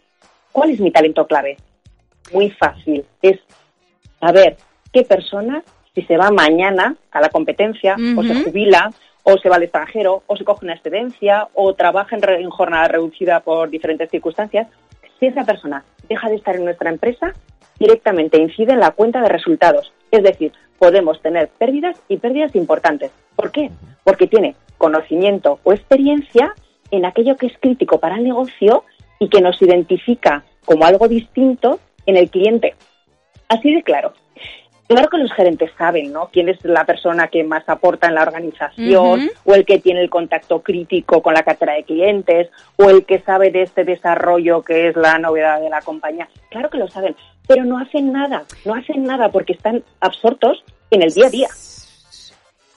¿Cuál 0.52 0.70
es 0.70 0.80
mi 0.80 0.90
talento 0.90 1.26
clave? 1.26 1.56
Muy 2.32 2.50
fácil, 2.50 3.04
es 3.22 3.38
saber 4.20 4.56
qué 4.92 5.02
persona, 5.02 5.62
si 5.94 6.02
se 6.02 6.16
va 6.16 6.30
mañana 6.30 6.96
a 7.10 7.20
la 7.20 7.28
competencia, 7.28 7.96
o 8.16 8.22
se 8.22 8.44
jubila, 8.44 8.90
o 9.28 9.36
se 9.38 9.48
va 9.48 9.56
al 9.56 9.64
extranjero, 9.64 10.22
o 10.28 10.36
se 10.36 10.44
coge 10.44 10.64
una 10.64 10.74
excedencia, 10.74 11.48
o 11.54 11.74
trabaja 11.74 12.16
en, 12.16 12.48
jornada 12.48 12.86
reducida 12.86 13.40
por 13.40 13.68
diferentes 13.68 14.08
circunstancias, 14.08 14.68
si 15.18 15.26
esa 15.26 15.42
persona 15.42 15.84
deja 16.08 16.28
de 16.28 16.36
estar 16.36 16.54
en 16.54 16.64
nuestra 16.64 16.90
empresa, 16.90 17.32
directamente 17.76 18.38
incide 18.38 18.74
en 18.74 18.78
la 18.78 18.92
cuenta 18.92 19.20
de 19.20 19.28
resultados. 19.28 19.92
Es 20.12 20.22
decir, 20.22 20.52
podemos 20.78 21.20
tener 21.22 21.48
pérdidas 21.48 22.00
y 22.08 22.18
pérdidas 22.18 22.54
importantes. 22.54 23.10
¿Por 23.34 23.50
qué? 23.50 23.72
Porque 24.04 24.28
tiene 24.28 24.54
conocimiento 24.78 25.58
o 25.64 25.72
experiencia 25.72 26.54
en 26.92 27.04
aquello 27.04 27.36
que 27.36 27.46
es 27.46 27.58
crítico 27.58 27.98
para 27.98 28.18
el 28.18 28.22
negocio 28.22 28.84
y 29.18 29.28
que 29.28 29.40
nos 29.40 29.60
identifica 29.60 30.44
como 30.64 30.84
algo 30.84 31.08
distinto 31.08 31.80
en 32.06 32.16
el 32.16 32.30
cliente. 32.30 32.76
Así 33.48 33.74
de 33.74 33.82
claro. 33.82 34.12
Claro 34.88 35.08
que 35.08 35.18
los 35.18 35.32
gerentes 35.32 35.70
saben, 35.76 36.12
¿no? 36.12 36.28
Quién 36.32 36.48
es 36.48 36.64
la 36.64 36.84
persona 36.84 37.28
que 37.28 37.42
más 37.42 37.68
aporta 37.68 38.06
en 38.06 38.14
la 38.14 38.22
organización, 38.22 39.30
o 39.44 39.54
el 39.54 39.64
que 39.64 39.80
tiene 39.80 40.00
el 40.00 40.10
contacto 40.10 40.62
crítico 40.62 41.22
con 41.22 41.34
la 41.34 41.42
cartera 41.42 41.74
de 41.74 41.84
clientes, 41.84 42.48
o 42.76 42.88
el 42.88 43.04
que 43.04 43.20
sabe 43.20 43.50
de 43.50 43.62
este 43.62 43.84
desarrollo 43.84 44.62
que 44.62 44.88
es 44.88 44.96
la 44.96 45.18
novedad 45.18 45.60
de 45.60 45.70
la 45.70 45.82
compañía. 45.82 46.28
Claro 46.50 46.70
que 46.70 46.78
lo 46.78 46.88
saben, 46.88 47.16
pero 47.48 47.64
no 47.64 47.78
hacen 47.78 48.12
nada, 48.12 48.44
no 48.64 48.74
hacen 48.74 49.04
nada 49.04 49.30
porque 49.30 49.54
están 49.54 49.82
absortos 50.00 50.62
en 50.90 51.02
el 51.02 51.12
día 51.12 51.26
a 51.26 51.30
día. 51.30 51.48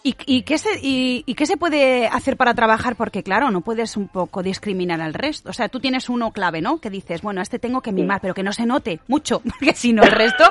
¿Y, 0.01 0.15
y 0.25 0.43
qué 0.43 0.57
se, 0.57 0.69
y, 0.81 1.23
y 1.25 1.35
qué 1.35 1.45
se 1.45 1.57
puede 1.57 2.07
hacer 2.07 2.37
para 2.37 2.53
trabajar? 2.53 2.95
Porque, 2.95 3.21
claro, 3.21 3.51
no 3.51 3.59
puedes 3.59 3.97
un 3.97 4.07
poco 4.07 4.41
discriminar 4.41 5.01
al 5.01 5.13
resto. 5.13 5.49
O 5.49 5.53
sea, 5.53 5.67
tú 5.67 5.81
tienes 5.81 6.07
uno 6.07 6.31
clave, 6.31 6.61
¿no? 6.61 6.77
Que 6.79 6.89
dices, 6.89 7.21
bueno, 7.21 7.41
a 7.41 7.43
este 7.43 7.59
tengo 7.59 7.81
que 7.81 7.91
mimar, 7.91 8.21
pero 8.21 8.33
que 8.33 8.41
no 8.41 8.53
se 8.53 8.65
note 8.65 9.01
mucho, 9.09 9.41
porque 9.59 9.73
si 9.75 9.91
no 9.91 10.03
el 10.03 10.11
resto... 10.11 10.45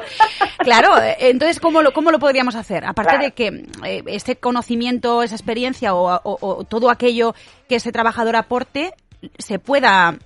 claro, 0.59 0.99
eh, 1.03 1.17
entonces, 1.21 1.61
¿cómo 1.61 1.81
lo, 1.81 1.95
cómo 1.95 2.11
lo 2.11 2.19
podríamos 2.19 2.57
hacer? 2.57 2.85
Aparte 2.85 3.11
Claro. 3.13 3.25
de 3.25 3.31
que 3.33 3.47
eh, 3.87 4.03
ese 4.07 4.37
conocimiento, 4.37 5.23
esa 5.23 5.35
experiencia 5.37 5.95
o, 5.95 6.15
o- 6.23 6.39
o 6.41 6.65
todo 6.65 6.91
aquello 6.91 7.35
que 7.71 7.77
ese 7.77 7.91
trabajador 7.91 8.37
aporte 8.37 8.93
se 9.39 9.59
pueda... 9.59 10.19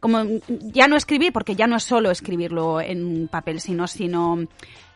como 0.00 0.24
ya 0.48 0.88
no 0.88 0.96
escribir, 0.96 1.32
porque 1.32 1.56
ya 1.56 1.66
no 1.66 1.76
es 1.76 1.82
solo 1.84 2.10
escribirlo 2.10 2.80
en 2.80 3.04
un 3.04 3.28
papel, 3.28 3.60
sino, 3.60 3.86
sino 3.86 4.38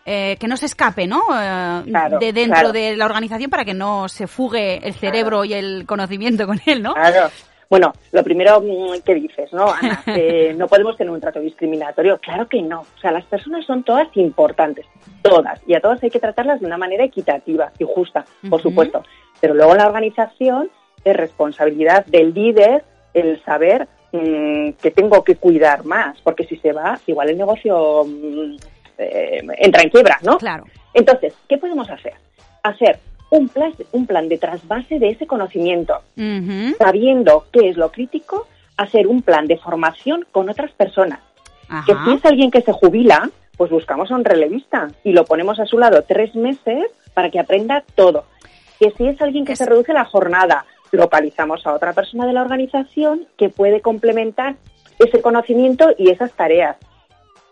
eh, 0.04 0.36
que 0.38 0.48
no 0.48 0.56
se 0.56 0.66
escape, 0.66 1.06
¿no? 1.06 1.20
Eh, 1.32 1.82
Claro, 1.86 2.18
de 2.18 2.32
dentro 2.32 2.54
claro. 2.54 2.72
de 2.72 2.96
la 2.96 3.06
organización 3.06 3.50
para 3.50 3.64
que 3.64 3.74
no 3.74 4.08
se 4.08 4.26
fugue 4.26 4.86
el 4.86 4.94
cerebro 4.94 5.44
y 5.44 5.54
el 5.54 5.84
conocimiento 5.86 6.46
con 6.46 6.60
él, 6.66 6.82
¿no? 6.82 6.94
Claro. 6.94 7.30
Bueno, 7.72 7.94
lo 8.10 8.22
primero 8.22 8.60
mm, 8.60 9.00
que 9.02 9.14
dices, 9.14 9.50
¿no, 9.52 9.72
Ana? 9.72 10.02
Que 10.04 10.52
no 10.54 10.66
podemos 10.66 10.94
tener 10.96 11.10
un 11.10 11.20
trato 11.20 11.40
discriminatorio. 11.40 12.18
Claro 12.18 12.46
que 12.46 12.60
no. 12.60 12.80
O 12.80 13.00
sea, 13.00 13.12
las 13.12 13.24
personas 13.24 13.64
son 13.64 13.82
todas 13.82 14.08
importantes, 14.16 14.84
todas. 15.22 15.58
Y 15.66 15.74
a 15.74 15.80
todas 15.80 16.02
hay 16.02 16.10
que 16.10 16.20
tratarlas 16.20 16.60
de 16.60 16.66
una 16.66 16.76
manera 16.76 17.02
equitativa 17.04 17.72
y 17.78 17.84
justa, 17.84 18.26
por 18.50 18.60
supuesto. 18.60 19.02
Pero 19.40 19.54
luego 19.54 19.72
en 19.72 19.78
la 19.78 19.86
organización 19.86 20.70
es 21.02 21.16
responsabilidad 21.16 22.04
del 22.04 22.34
líder 22.34 22.84
el 23.14 23.42
saber 23.42 23.88
mm, 24.12 24.72
que 24.72 24.90
tengo 24.90 25.24
que 25.24 25.36
cuidar 25.36 25.86
más, 25.86 26.20
porque 26.22 26.44
si 26.44 26.58
se 26.58 26.72
va, 26.72 27.00
igual 27.06 27.30
el 27.30 27.38
negocio 27.38 28.04
mm, 28.04 28.56
eh, 28.98 29.42
entra 29.58 29.82
en 29.82 29.90
quiebra, 29.90 30.18
¿no? 30.22 30.38
Claro. 30.38 30.64
Entonces, 30.94 31.34
¿qué 31.48 31.58
podemos 31.58 31.88
hacer? 31.90 32.14
Hacer 32.62 32.98
un 33.30 33.48
plan, 33.48 33.72
un 33.92 34.06
plan 34.06 34.28
de 34.28 34.38
trasvase 34.38 34.98
de 34.98 35.08
ese 35.10 35.26
conocimiento, 35.26 35.94
sabiendo 36.78 37.46
qué 37.52 37.68
es 37.70 37.76
lo 37.76 37.90
crítico, 37.90 38.46
hacer 38.76 39.06
un 39.06 39.22
plan 39.22 39.46
de 39.46 39.56
formación 39.58 40.26
con 40.32 40.48
otras 40.48 40.70
personas. 40.72 41.20
Que 41.86 41.94
si 42.04 42.12
es 42.12 42.24
alguien 42.26 42.50
que 42.50 42.60
se 42.60 42.72
jubila, 42.72 43.30
pues 43.56 43.70
buscamos 43.70 44.10
a 44.10 44.14
un 44.16 44.24
relevista 44.24 44.88
y 45.04 45.12
lo 45.12 45.24
ponemos 45.24 45.58
a 45.60 45.64
su 45.66 45.78
lado 45.78 46.02
tres 46.06 46.34
meses 46.34 46.86
para 47.14 47.30
que 47.30 47.38
aprenda 47.40 47.82
todo. 47.94 48.24
Que 48.78 48.90
si 48.90 49.06
es 49.06 49.20
alguien 49.22 49.44
que 49.46 49.52
Es- 49.52 49.58
se 49.58 49.66
reduce 49.66 49.92
la 49.94 50.04
jornada, 50.04 50.66
localizamos 50.90 51.66
a 51.66 51.72
otra 51.72 51.94
persona 51.94 52.26
de 52.26 52.34
la 52.34 52.42
organización 52.42 53.26
que 53.38 53.48
puede 53.48 53.80
complementar 53.80 54.56
ese 54.98 55.22
conocimiento 55.22 55.88
y 55.96 56.10
esas 56.10 56.32
tareas. 56.32 56.76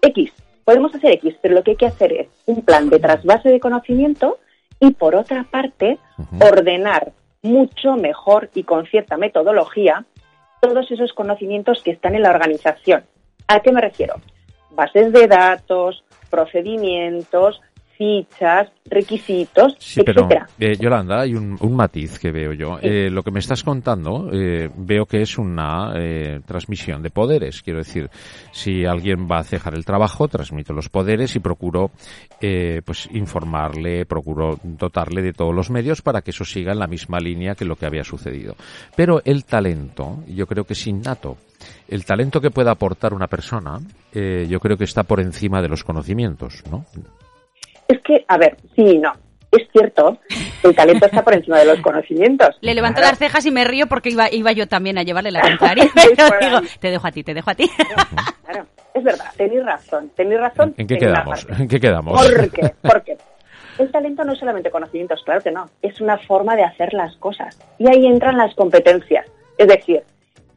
X, 0.02 0.30
podemos 0.70 0.94
hacer 0.94 1.14
X, 1.14 1.34
pero 1.42 1.56
lo 1.56 1.64
que 1.64 1.72
hay 1.72 1.76
que 1.76 1.86
hacer 1.86 2.12
es 2.12 2.28
un 2.46 2.62
plan 2.62 2.90
de 2.90 3.00
trasvase 3.00 3.48
de 3.48 3.58
conocimiento 3.58 4.38
y 4.78 4.92
por 4.92 5.16
otra 5.16 5.44
parte 5.50 5.98
ordenar 6.40 7.10
mucho 7.42 7.96
mejor 7.96 8.50
y 8.54 8.62
con 8.62 8.86
cierta 8.86 9.16
metodología 9.16 10.04
todos 10.60 10.88
esos 10.92 11.12
conocimientos 11.12 11.82
que 11.82 11.90
están 11.90 12.14
en 12.14 12.22
la 12.22 12.30
organización. 12.30 13.02
¿A 13.48 13.58
qué 13.58 13.72
me 13.72 13.80
refiero? 13.80 14.14
Bases 14.70 15.12
de 15.12 15.26
datos, 15.26 16.04
procedimientos, 16.30 17.60
fichas, 18.00 18.70
requisitos, 18.86 19.76
Sí, 19.78 20.00
pero 20.02 20.22
etcétera. 20.22 20.48
eh, 20.58 20.74
Yolanda, 20.80 21.20
hay 21.20 21.34
un, 21.34 21.58
un 21.60 21.76
matiz 21.76 22.18
que 22.18 22.32
veo 22.32 22.54
yo. 22.54 22.78
Eh, 22.80 23.10
lo 23.10 23.22
que 23.22 23.30
me 23.30 23.40
estás 23.40 23.62
contando, 23.62 24.30
eh, 24.32 24.70
veo 24.74 25.04
que 25.04 25.20
es 25.20 25.36
una 25.36 25.92
eh, 25.96 26.40
transmisión 26.46 27.02
de 27.02 27.10
poderes. 27.10 27.60
Quiero 27.60 27.80
decir, 27.80 28.08
si 28.52 28.86
alguien 28.86 29.28
va 29.30 29.40
a 29.40 29.44
cejar 29.44 29.74
el 29.74 29.84
trabajo, 29.84 30.28
transmito 30.28 30.72
los 30.72 30.88
poderes 30.88 31.36
y 31.36 31.40
procuro, 31.40 31.90
eh, 32.40 32.80
pues, 32.86 33.06
informarle, 33.12 34.06
procuro 34.06 34.58
dotarle 34.62 35.20
de 35.20 35.34
todos 35.34 35.54
los 35.54 35.68
medios 35.68 36.00
para 36.00 36.22
que 36.22 36.30
eso 36.30 36.46
siga 36.46 36.72
en 36.72 36.78
la 36.78 36.86
misma 36.86 37.18
línea 37.18 37.54
que 37.54 37.66
lo 37.66 37.76
que 37.76 37.84
había 37.84 38.02
sucedido. 38.04 38.56
Pero 38.96 39.20
el 39.26 39.44
talento, 39.44 40.24
yo 40.26 40.46
creo 40.46 40.64
que 40.64 40.72
es 40.72 40.86
innato. 40.86 41.36
El 41.86 42.06
talento 42.06 42.40
que 42.40 42.50
pueda 42.50 42.70
aportar 42.70 43.12
una 43.12 43.26
persona, 43.26 43.78
eh, 44.14 44.46
yo 44.48 44.58
creo 44.58 44.78
que 44.78 44.84
está 44.84 45.02
por 45.02 45.20
encima 45.20 45.60
de 45.60 45.68
los 45.68 45.84
conocimientos, 45.84 46.62
¿no? 46.70 46.86
Es 47.90 48.00
que, 48.02 48.24
a 48.28 48.38
ver, 48.38 48.56
sí 48.76 48.82
y 48.82 48.98
no. 48.98 49.12
Es 49.50 49.66
cierto, 49.72 50.16
el 50.62 50.76
talento 50.76 51.06
está 51.06 51.24
por 51.24 51.34
encima 51.34 51.58
de 51.58 51.64
los 51.64 51.80
conocimientos. 51.80 52.56
Le 52.60 52.72
levanto 52.72 52.98
Claro. 53.00 53.10
las 53.10 53.18
cejas 53.18 53.44
y 53.46 53.50
me 53.50 53.64
río 53.64 53.88
porque 53.88 54.10
iba, 54.10 54.32
iba 54.32 54.52
yo 54.52 54.68
también 54.68 54.96
a 54.96 55.02
llevarle 55.02 55.32
la 55.32 55.40
contraria. 55.40 55.86
Por 55.92 56.38
Digo, 56.40 56.60
te 56.78 56.90
dejo 56.90 57.06
a 57.08 57.10
ti, 57.10 57.24
te 57.24 57.34
dejo 57.34 57.50
a 57.50 57.54
ti. 57.56 57.68
Claro, 58.44 58.66
es 58.94 59.02
verdad, 59.04 59.26
tenéis 59.36 59.64
razón, 59.64 60.10
tenéis 60.16 60.40
razón. 60.40 60.74
¿En 60.76 60.86
qué 60.86 60.98
quedamos? 60.98 61.46
¿En 61.58 61.68
qué 61.68 61.80
quedamos? 61.80 62.20
¿Por 62.20 62.50
qué? 62.50 62.74
Porque 62.82 63.16
el 63.78 63.90
talento 63.90 64.24
no 64.24 64.32
es 64.32 64.38
solamente 64.38 64.70
conocimientos, 64.70 65.22
claro 65.24 65.40
que 65.40 65.50
no, 65.52 65.68
es 65.82 66.00
una 66.00 66.18
forma 66.18 66.54
de 66.56 66.64
hacer 66.64 66.92
las 66.94 67.16
cosas. 67.16 67.56
Y 67.78 67.88
ahí 67.88 68.06
entran 68.06 68.36
las 68.36 68.54
competencias. 68.54 69.26
Es 69.58 69.68
decir, 69.68 70.02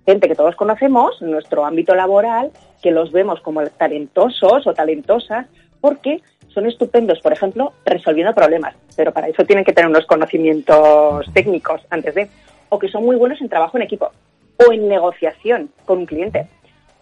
gente 0.06 0.28
que 0.28 0.36
todos 0.36 0.56
conocemos 0.56 1.20
en 1.22 1.32
nuestro 1.32 1.66
ámbito 1.66 1.94
laboral, 1.96 2.52
que 2.82 2.92
los 2.92 3.12
vemos 3.12 3.40
como 3.42 3.64
talentosos 3.66 4.66
o 4.68 4.74
talentosas, 4.74 5.46
porque 5.80 6.22
son 6.54 6.68
estupendos, 6.68 7.20
por 7.20 7.34
ejemplo, 7.34 7.74
resolviendo 7.86 8.34
problemas, 8.34 8.76
pero 8.96 9.12
para 9.12 9.28
eso 9.28 9.44
tienen 9.46 9.66
que 9.66 9.74
tener 9.74 9.90
unos 9.90 10.06
conocimientos 10.06 11.26
técnicos 11.34 11.82
antes 11.90 12.16
de, 12.16 12.30
o 12.70 12.80
que 12.80 12.90
son 12.90 13.04
muy 13.04 13.16
buenos 13.16 13.42
en 13.42 13.50
trabajo 13.50 13.78
en 13.78 13.84
equipo, 13.84 14.12
o 14.58 14.72
en 14.72 14.88
negociación 14.88 15.70
con 15.86 16.00
un 16.00 16.06
cliente, 16.06 16.48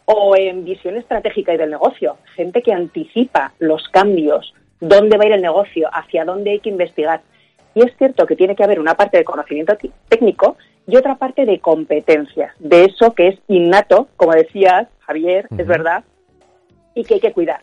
o 0.06 0.36
en 0.36 0.66
visión 0.66 0.96
estratégica 0.96 1.54
y 1.54 1.58
del 1.58 1.70
negocio, 1.70 2.18
gente 2.36 2.62
que 2.62 2.74
anticipa 2.74 3.54
los 3.60 3.88
cambios, 3.90 4.54
dónde 4.80 5.18
va 5.18 5.24
a 5.24 5.28
ir 5.28 5.34
el 5.34 5.42
negocio, 5.42 5.90
hacia 5.94 6.26
dónde 6.26 6.52
hay 6.52 6.60
que 6.60 6.70
investigar. 6.70 7.22
Y 7.74 7.84
es 7.84 7.96
cierto 7.98 8.26
que 8.26 8.36
tiene 8.36 8.56
que 8.56 8.64
haber 8.64 8.80
una 8.80 8.96
parte 8.96 9.18
de 9.18 9.24
conocimiento 9.24 9.78
técnico 10.10 10.58
y 10.88 10.98
otra 10.98 11.16
parte 11.16 11.46
de 11.46 11.60
competencias, 11.60 12.54
de 12.60 12.86
eso 12.86 13.14
que 13.14 13.30
es 13.30 13.40
innato, 13.48 14.08
como 14.18 14.34
decías, 14.34 14.88
Javier, 15.00 15.48
es 15.58 15.68
verdad, 15.68 16.04
y 16.96 17.04
que 17.04 17.16
hay 17.16 17.20
que 17.20 17.32
cuidar. 17.32 17.62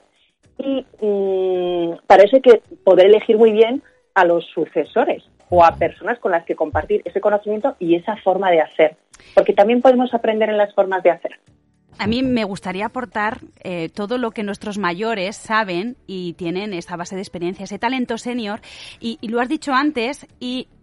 Y 0.58 0.84
mm, 1.00 1.92
hay 2.08 2.40
que 2.42 2.62
poder 2.84 3.06
elegir 3.06 3.36
muy 3.36 3.52
bien 3.52 3.82
a 4.14 4.24
los 4.24 4.44
sucesores 4.52 5.22
o 5.50 5.64
a 5.64 5.76
personas 5.76 6.18
con 6.18 6.32
las 6.32 6.44
que 6.44 6.56
compartir 6.56 7.02
ese 7.04 7.20
conocimiento 7.20 7.76
y 7.78 7.94
esa 7.94 8.16
forma 8.16 8.50
de 8.50 8.60
hacer. 8.60 8.96
Porque 9.34 9.52
también 9.52 9.80
podemos 9.80 10.12
aprender 10.12 10.48
en 10.50 10.58
las 10.58 10.74
formas 10.74 11.02
de 11.02 11.10
hacer. 11.10 11.32
A 11.98 12.06
mí 12.06 12.22
me 12.22 12.44
gustaría 12.44 12.86
aportar 12.86 13.38
eh, 13.64 13.88
todo 13.88 14.18
lo 14.18 14.30
que 14.30 14.44
nuestros 14.44 14.78
mayores 14.78 15.36
saben 15.36 15.96
y 16.06 16.34
tienen 16.34 16.72
esa 16.72 16.96
base 16.96 17.16
de 17.16 17.22
experiencia, 17.22 17.64
ese 17.64 17.80
talento 17.80 18.18
senior, 18.18 18.60
y, 19.00 19.18
lo 19.26 19.40
has 19.40 19.48
dicho 19.48 19.72
antes, 19.72 20.26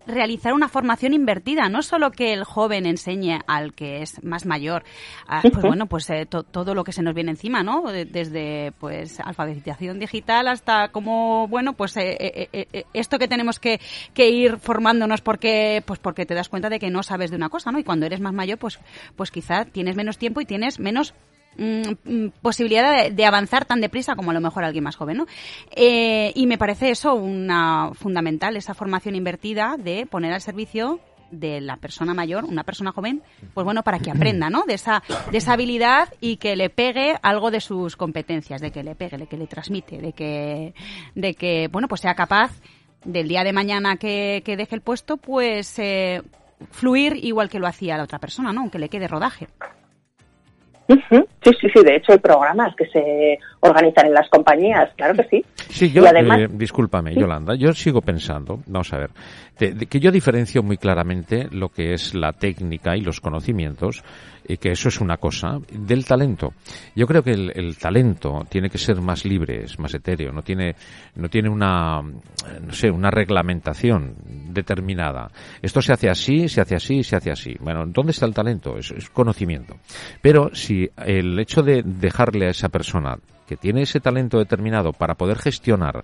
realizar 0.08 0.54
una 0.54 0.68
formación 0.70 1.14
invertida, 1.14 1.70
no 1.70 1.82
solo 1.82 2.12
que 2.12 2.34
el 2.34 2.44
joven 2.44 2.86
enseñe 2.86 3.40
al 3.48 3.74
que 3.74 4.02
es 4.02 4.24
más 4.24 4.46
mayor, 4.46 4.84
ah, 5.28 5.42
pues 5.42 5.64
bueno, 5.64 5.86
pues 5.88 6.10
eh, 6.10 6.26
to- 6.26 6.44
todo 6.44 6.74
lo 6.76 6.84
que 6.84 6.92
se 6.92 7.02
nos 7.02 7.14
viene 7.14 7.32
encima, 7.32 7.64
¿no? 7.64 7.84
De- 7.92 8.06
Desde 8.06 8.72
pues 8.80 9.20
alfabetización 9.20 10.00
digital 10.00 10.48
hasta 10.48 10.90
como, 10.90 11.48
bueno, 11.48 11.74
pues 11.74 11.96
eh, 11.98 12.18
eh, 12.20 12.50
eh, 12.54 12.68
eh, 12.74 12.84
esto 12.94 13.18
que 13.20 13.28
tenemos 13.28 13.60
que, 13.60 13.80
que 14.14 14.30
ir 14.30 14.58
formándonos 14.58 15.22
porque 15.22 15.84
pues 15.86 16.00
porque 16.00 16.26
te 16.26 16.34
das 16.36 16.50
cuenta 16.50 16.70
de 16.70 16.80
que 16.80 16.90
no 16.90 17.04
sabes 17.04 17.30
de 17.32 17.36
una 17.38 17.50
cosa, 17.50 17.72
¿no? 17.72 17.80
Y 17.80 17.84
cuando 17.84 18.06
eres 18.06 18.20
más 18.22 18.34
mayor, 18.34 18.58
pues 18.58 18.80
pues 19.16 19.32
quizá 19.32 19.66
tienes 19.66 19.96
menos 19.96 20.18
tiempo 20.18 20.42
y 20.42 20.46
tienes 20.46 20.80
menos 20.80 21.14
mm, 21.58 21.82
mm, 22.04 22.32
posibilidad 22.42 23.04
de, 23.04 23.12
de 23.12 23.26
avanzar 23.26 23.66
tan 23.66 23.82
deprisa 23.82 24.16
como 24.16 24.32
a 24.32 24.34
lo 24.34 24.42
mejor 24.42 24.64
alguien 24.64 24.84
más 24.84 24.96
joven, 24.96 25.18
¿no? 25.18 25.26
Eh, 25.76 26.32
y 26.36 26.48
me 26.48 26.58
parece 26.58 26.92
eso 26.92 27.16
una 27.16 27.92
fundamental, 27.94 28.56
esa 28.58 28.74
formación 28.74 29.16
invertida 29.16 29.76
de 29.78 30.06
poner 30.06 30.34
al 30.34 30.42
servicio 30.42 31.00
de 31.32 31.62
la 31.62 31.78
persona 31.78 32.14
mayor, 32.14 32.46
una 32.46 32.64
persona 32.64 32.92
joven, 32.92 33.22
pues 33.54 33.66
bueno, 33.66 33.84
para 33.84 34.00
que 34.00 34.12
aprenda, 34.12 34.50
¿no? 34.50 34.64
De 34.66 34.76
esa, 34.76 35.04
de 35.32 35.38
esa 35.38 35.54
habilidad 35.54 36.14
y 36.22 36.38
que 36.38 36.56
le 36.56 36.70
pegue 36.70 37.16
algo 37.22 37.52
de 37.52 37.62
sus 37.62 37.96
competencias, 37.96 38.62
de 38.62 38.72
que 38.72 38.84
le 38.84 38.96
pegue, 38.96 39.18
de 39.18 39.28
que 39.28 39.38
le 39.38 39.48
transmite, 39.48 39.98
de 40.00 40.14
que, 40.14 40.74
de 41.16 41.34
que 41.34 41.68
bueno, 41.72 41.88
pues 41.88 42.02
sea 42.02 42.16
capaz 42.16 42.52
del 43.04 43.28
día 43.28 43.44
de 43.44 43.54
mañana 43.54 43.98
que, 43.98 44.42
que 44.46 44.58
deje 44.58 44.76
el 44.76 44.82
puesto, 44.82 45.18
pues 45.18 45.78
eh, 45.80 46.22
fluir 46.72 47.18
igual 47.24 47.50
que 47.50 47.60
lo 47.60 47.68
hacía 47.68 47.98
la 47.98 48.04
otra 48.04 48.20
persona, 48.20 48.52
¿no? 48.52 48.62
Aunque 48.62 48.80
le 48.80 48.90
quede 48.90 49.08
rodaje. 49.08 49.48
Sí, 50.88 51.52
sí, 51.62 51.68
sí. 51.74 51.84
De 51.84 51.96
hecho, 51.96 52.12
hay 52.12 52.20
programas 52.20 52.76
que 52.76 52.86
se 52.88 53.40
organizan 53.62 54.06
en 54.08 54.14
las 54.14 54.30
compañías, 54.30 54.90
claro 54.96 55.16
que 55.16 55.24
sí. 55.30 55.46
Sí, 55.70 55.92
yo, 55.92 56.04
Y 56.04 56.08
además- 56.08 56.40
eh, 56.42 56.48
discúlpame, 56.52 57.14
Sí. 57.14 57.20
Yolanda, 57.20 57.56
yo 57.56 57.74
sigo 57.74 58.02
pensando, 58.02 58.60
vamos 58.68 58.94
a 58.94 58.98
ver, 59.00 59.10
de- 59.60 59.74
de 59.74 59.86
que 59.88 60.00
yo 60.00 60.12
diferencio 60.12 60.62
muy 60.62 60.78
claramente 60.78 61.48
lo 61.52 61.70
que 61.70 61.94
es 61.94 62.14
la 62.14 62.34
técnica 62.34 62.96
y 62.96 63.02
los 63.02 63.20
conocimientos, 63.20 64.04
y 64.48 64.58
que 64.58 64.72
eso 64.72 64.90
es 64.90 65.02
una 65.02 65.18
cosa, 65.18 65.60
del 65.72 66.06
talento. 66.06 66.54
Yo 66.96 67.08
creo 67.08 67.24
que 67.24 67.32
el, 67.32 67.78
talento 67.78 68.46
tiene 68.50 68.70
que 68.70 68.78
ser 68.78 69.02
más 69.02 69.26
libre, 69.26 69.64
es 69.64 69.80
más 69.80 69.94
etéreo, 69.94 70.32
no 70.32 70.42
tiene, 70.42 70.76
no 71.16 71.30
tiene 71.30 71.50
una, 71.50 72.02
no 72.02 72.74
sé, 72.74 72.90
una 72.90 73.12
reglamentación 73.12 74.16
determinada. 74.52 75.30
Esto 75.62 75.82
se 75.82 75.94
hace 75.94 76.10
así, 76.10 76.48
se 76.48 76.62
hace 76.62 76.76
así, 76.76 77.04
se 77.04 77.16
hace 77.16 77.32
así. 77.32 77.56
Bueno, 77.60 77.86
¿dónde 77.88 78.12
está 78.12 78.26
el 78.26 78.34
talento? 78.34 78.78
Es, 78.78 78.92
es 78.92 79.10
conocimiento. 79.10 79.78
Pero 80.22 80.54
si 80.54 80.90
el 80.98 81.38
hecho 81.40 81.62
de 81.62 81.84
dejarle 81.84 82.48
a 82.48 82.52
esa 82.52 82.70
persona 82.70 83.18
que 83.48 83.58
tiene 83.58 83.84
ese 83.84 84.00
talento 84.00 84.40
determinado 84.40 84.92
para 84.92 85.16
poder 85.16 85.38
gestionar 85.38 86.04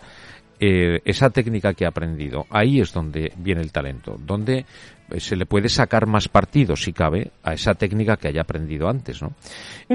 eh, 0.64 1.02
esa 1.06 1.32
técnica 1.32 1.74
que 1.74 1.86
ha 1.86 1.90
aprendido, 1.90 2.46
ahí 2.52 2.80
es 2.80 2.94
donde 2.94 3.34
viene 3.36 3.62
el 3.62 3.72
talento, 3.72 4.16
donde 4.20 4.66
se 5.18 5.36
le 5.36 5.46
puede 5.46 5.70
sacar 5.70 6.08
más 6.08 6.28
partido, 6.30 6.76
si 6.76 6.94
cabe, 6.94 7.32
a 7.44 7.54
esa 7.54 7.74
técnica 7.76 8.18
que 8.18 8.28
haya 8.28 8.42
aprendido 8.42 8.88
antes, 8.88 9.22
¿no? 9.22 9.34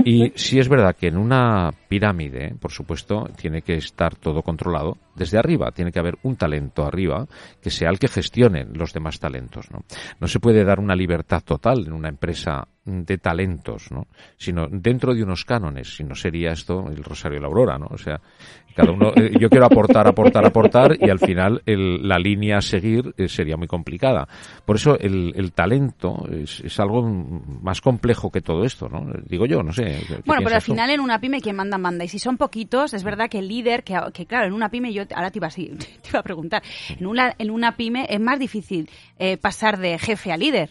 Y 0.04 0.32
sí 0.34 0.58
es 0.58 0.68
verdad 0.68 0.94
que 0.94 1.08
en 1.08 1.16
una 1.16 1.70
pirámide, 1.88 2.54
por 2.60 2.70
supuesto, 2.72 3.28
tiene 3.36 3.62
que 3.62 3.74
estar 3.74 4.14
todo 4.16 4.42
controlado 4.42 4.98
desde 5.14 5.38
arriba, 5.38 5.70
tiene 5.72 5.90
que 5.92 5.98
haber 5.98 6.18
un 6.24 6.36
talento 6.36 6.84
arriba 6.84 7.26
que 7.62 7.70
sea 7.70 7.88
el 7.90 7.98
que 7.98 8.08
gestione 8.08 8.66
los 8.74 8.92
demás 8.92 9.18
talentos, 9.18 9.70
¿no? 9.70 9.80
No 10.20 10.28
se 10.28 10.40
puede 10.40 10.64
dar 10.64 10.78
una 10.80 10.94
libertad 10.94 11.42
total 11.44 11.86
en 11.86 11.92
una 11.92 12.08
empresa 12.08 12.66
de 12.84 13.18
talentos, 13.18 13.90
¿no? 13.90 14.06
Sino 14.36 14.68
dentro 14.70 15.14
de 15.14 15.22
unos 15.22 15.44
cánones, 15.44 15.96
si 15.96 16.04
no 16.04 16.14
sería 16.14 16.52
esto 16.52 16.86
el 16.88 17.02
Rosario 17.02 17.38
y 17.38 17.40
la 17.40 17.48
Aurora, 17.48 17.78
¿no? 17.78 17.86
O 17.90 17.98
sea, 17.98 18.20
cada 18.76 18.92
uno, 18.92 19.10
eh, 19.16 19.32
yo 19.40 19.48
quiero 19.48 19.64
aportar, 19.66 20.06
aportar, 20.06 20.44
aportar 20.46 20.96
y 21.00 21.08
al 21.08 21.18
final 21.18 21.62
el- 21.64 22.06
la 22.06 22.18
línea 22.18 22.58
a 22.58 22.60
seguir 22.60 23.14
eh, 23.16 23.26
sería 23.26 23.56
muy 23.56 23.66
complicada. 23.66 24.28
Por 24.66 24.76
eso 24.76 24.98
el, 25.06 25.32
el 25.36 25.52
talento 25.52 26.26
es, 26.30 26.60
es 26.60 26.78
algo 26.80 27.02
más 27.02 27.80
complejo 27.80 28.30
que 28.30 28.40
todo 28.40 28.64
esto, 28.64 28.88
¿no? 28.88 29.06
Digo 29.26 29.46
yo, 29.46 29.62
no 29.62 29.72
sé. 29.72 29.84
¿qué 30.06 30.20
Bueno, 30.26 30.42
pero 30.44 30.56
al 30.56 30.62
tú? 30.62 30.72
final 30.72 30.90
en 30.90 31.00
una 31.00 31.20
pyme 31.20 31.40
quien 31.40 31.56
manda 31.56 31.78
manda 31.78 32.04
y 32.04 32.08
si 32.08 32.18
son 32.18 32.36
poquitos 32.36 32.94
es 32.94 33.04
verdad 33.04 33.28
que 33.28 33.38
el 33.38 33.48
líder 33.48 33.84
que, 33.84 33.98
que 34.12 34.26
claro 34.26 34.46
en 34.46 34.52
una 34.52 34.68
pyme 34.68 34.92
yo 34.92 35.04
ahora 35.14 35.30
te 35.30 35.38
iba 35.38 35.46
así 35.48 35.66
te 36.02 36.08
iba 36.10 36.20
a 36.20 36.22
preguntar 36.22 36.62
en 36.98 37.06
una 37.06 37.34
en 37.38 37.50
una 37.50 37.76
pyme 37.76 38.06
es 38.08 38.20
más 38.20 38.38
difícil 38.38 38.88
eh, 39.18 39.36
pasar 39.36 39.78
de 39.78 39.98
jefe 39.98 40.32
a 40.32 40.36
líder 40.36 40.70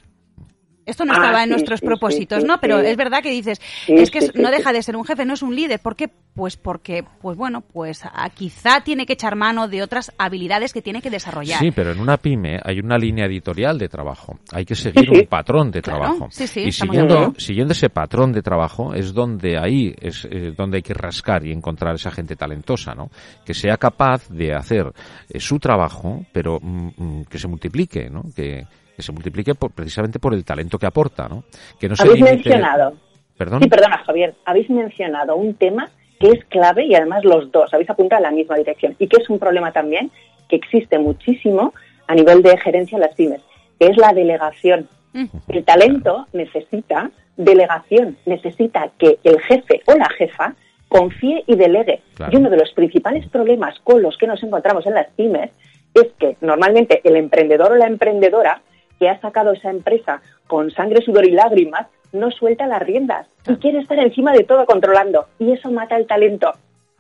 Esto 0.86 1.04
no 1.06 1.13
Ah, 1.13 1.15
estaba 1.18 1.39
en 1.39 1.46
sí, 1.46 1.50
nuestros 1.51 1.80
sí, 1.80 1.86
propósitos, 1.86 2.42
sí, 2.44 2.48
¿no? 2.48 2.54
sí, 2.56 2.60
Pero 2.62 2.80
sí. 2.82 2.86
es 2.88 2.98
verdad 2.98 3.22
que 3.24 3.32
dices, 3.32 3.60
Sí, 3.86 3.94
es 3.96 4.12
que 4.12 4.22
sí, 4.22 4.27
es- 4.27 4.34
sí, 4.34 4.39
no 4.42 4.50
sí. 4.50 4.56
deja 4.56 4.72
de 4.74 4.84
ser 4.84 4.96
un 4.96 5.04
jefe, 5.06 5.25
no 5.25 5.34
es 5.34 5.42
un 5.42 5.56
líder. 5.56 5.80
¿Por 5.80 5.96
qué? 5.96 6.10
Pues 6.36 6.58
porque, 6.58 7.04
pues 7.22 7.38
bueno, 7.38 7.62
pues 7.62 8.01
ah, 8.04 8.30
quizá 8.30 8.82
tiene 8.82 9.06
que 9.06 9.13
echar 9.13 9.36
mano 9.36 9.68
de 9.68 9.82
otras 9.82 10.12
habilidades 10.18 10.74
que 10.74 10.82
tiene 10.82 11.01
que 11.01 11.10
desarrollar. 11.10 11.60
Sí, 11.60 11.72
pero 11.72 11.92
en 11.94 12.00
una 12.00 12.18
pyme 12.18 12.60
hay 12.63 12.80
una 12.80 12.98
línea 12.98 13.25
editorial 13.25 13.77
de 13.80 13.88
trabajo. 13.89 14.38
Hay 14.51 14.65
que 14.65 14.75
seguir 14.75 15.10
un 15.10 15.25
patrón 15.27 15.72
de 15.72 15.82
Claro, 15.82 16.01
trabajo. 16.01 16.27
sí, 16.30 16.46
sí, 16.46 16.62
y 16.62 16.72
siguiendo, 16.72 17.34
siguiendo 17.38 17.72
ese 17.72 17.89
patrón 17.89 18.32
de 18.34 18.42
trabajo 18.42 18.94
es 18.94 19.13
donde 19.13 19.58
ahí 19.58 19.96
es 20.00 20.25
eh, 20.30 20.54
donde 20.56 20.77
hay 20.77 20.84
que 20.84 20.94
rascar 20.94 21.46
y 21.46 21.51
encontrar 21.51 21.96
esa 21.96 22.12
gente 22.12 22.36
talentosa, 22.36 22.94
¿no? 22.94 23.10
Que 23.46 23.54
sea 23.54 23.77
capaz 23.77 24.27
de 24.30 24.54
hacer 24.54 24.92
eh, 25.30 25.39
su 25.39 25.58
trabajo, 25.58 26.25
pero 26.32 26.60
mm, 26.62 26.89
mm, 26.98 27.24
que 27.25 27.39
se 27.39 27.48
multiplique, 27.48 28.10
¿no? 28.10 28.24
Que, 28.36 28.65
que 28.95 29.01
se 29.01 29.11
multiplique 29.11 29.55
por- 29.55 29.71
precisamente 29.71 30.19
por 30.19 30.33
el 30.33 30.43
talento 30.45 30.77
que 30.79 30.85
aporta, 30.85 31.27
¿no? 31.27 31.43
Que 31.79 31.89
no 31.89 31.95
se 31.95 32.03
Habéis 32.03 32.19
limite- 32.23 32.35
mencionado, 32.35 32.93
Perdón. 33.37 33.61
sí, 33.61 33.67
perdona 33.69 33.97
Javier, 33.99 34.35
habéis 34.45 34.69
mencionado 34.69 35.35
un 35.35 35.53
tema 35.55 35.89
que 36.19 36.29
es 36.29 36.45
clave 36.45 36.85
y 36.85 36.95
además 36.95 37.25
los 37.25 37.51
dos 37.51 37.73
habéis 37.73 37.89
apuntado 37.89 38.19
en 38.19 38.23
la 38.23 38.31
misma 38.31 38.55
dirección 38.55 38.95
y 38.99 39.07
que 39.07 39.21
es 39.21 39.29
un 39.29 39.37
problema 39.39 39.71
también 39.73 40.11
que 40.47 40.55
existe 40.55 40.97
muchísimo 40.97 41.73
a 42.07 42.15
nivel 42.15 42.41
de 42.41 42.57
gerencia 42.57 42.95
en 42.95 43.01
las 43.01 43.15
pymes, 43.15 43.41
que 43.79 43.87
es 43.87 43.97
la 43.97 44.13
delegación. 44.13 44.87
Mm. 45.13 45.25
El 45.49 45.63
talento 45.65 46.27
necesita 46.33 47.11
delegación, 47.35 48.17
necesita 48.25 48.89
que 48.97 49.19
el 49.23 49.39
jefe 49.41 49.81
o 49.87 49.95
la 49.95 50.07
jefa 50.17 50.53
confíe 50.87 51.43
y 51.47 51.55
delegue. 51.55 52.01
Claro. 52.13 52.31
Y 52.31 52.37
uno 52.37 52.49
de 52.49 52.57
los 52.57 52.71
principales 52.71 53.27
problemas 53.27 53.77
con 53.83 54.01
los 54.01 54.17
que 54.17 54.27
nos 54.27 54.41
encontramos 54.43 54.85
en 54.85 54.93
las 54.93 55.07
pymes 55.17 55.51
es 55.93 56.07
que 56.19 56.37
normalmente 56.41 57.01
el 57.03 57.15
emprendedor 57.17 57.73
o 57.73 57.75
la 57.75 57.87
emprendedora 57.87 58.61
que 58.99 59.09
ha 59.09 59.19
sacado 59.19 59.51
esa 59.51 59.69
empresa 59.69 60.21
con 60.47 60.71
sangre, 60.71 61.01
sudor 61.01 61.27
y 61.27 61.31
lágrimas 61.31 61.87
no 62.11 62.31
suelta 62.31 62.65
las 62.65 62.81
riendas 62.81 63.27
y 63.47 63.55
quiere 63.57 63.79
estar 63.79 63.99
encima 63.99 64.31
de 64.31 64.43
todo 64.43 64.65
controlando 64.65 65.27
y 65.39 65.51
eso 65.51 65.69
mata 65.71 65.97
el 65.97 66.07
talento. 66.07 66.51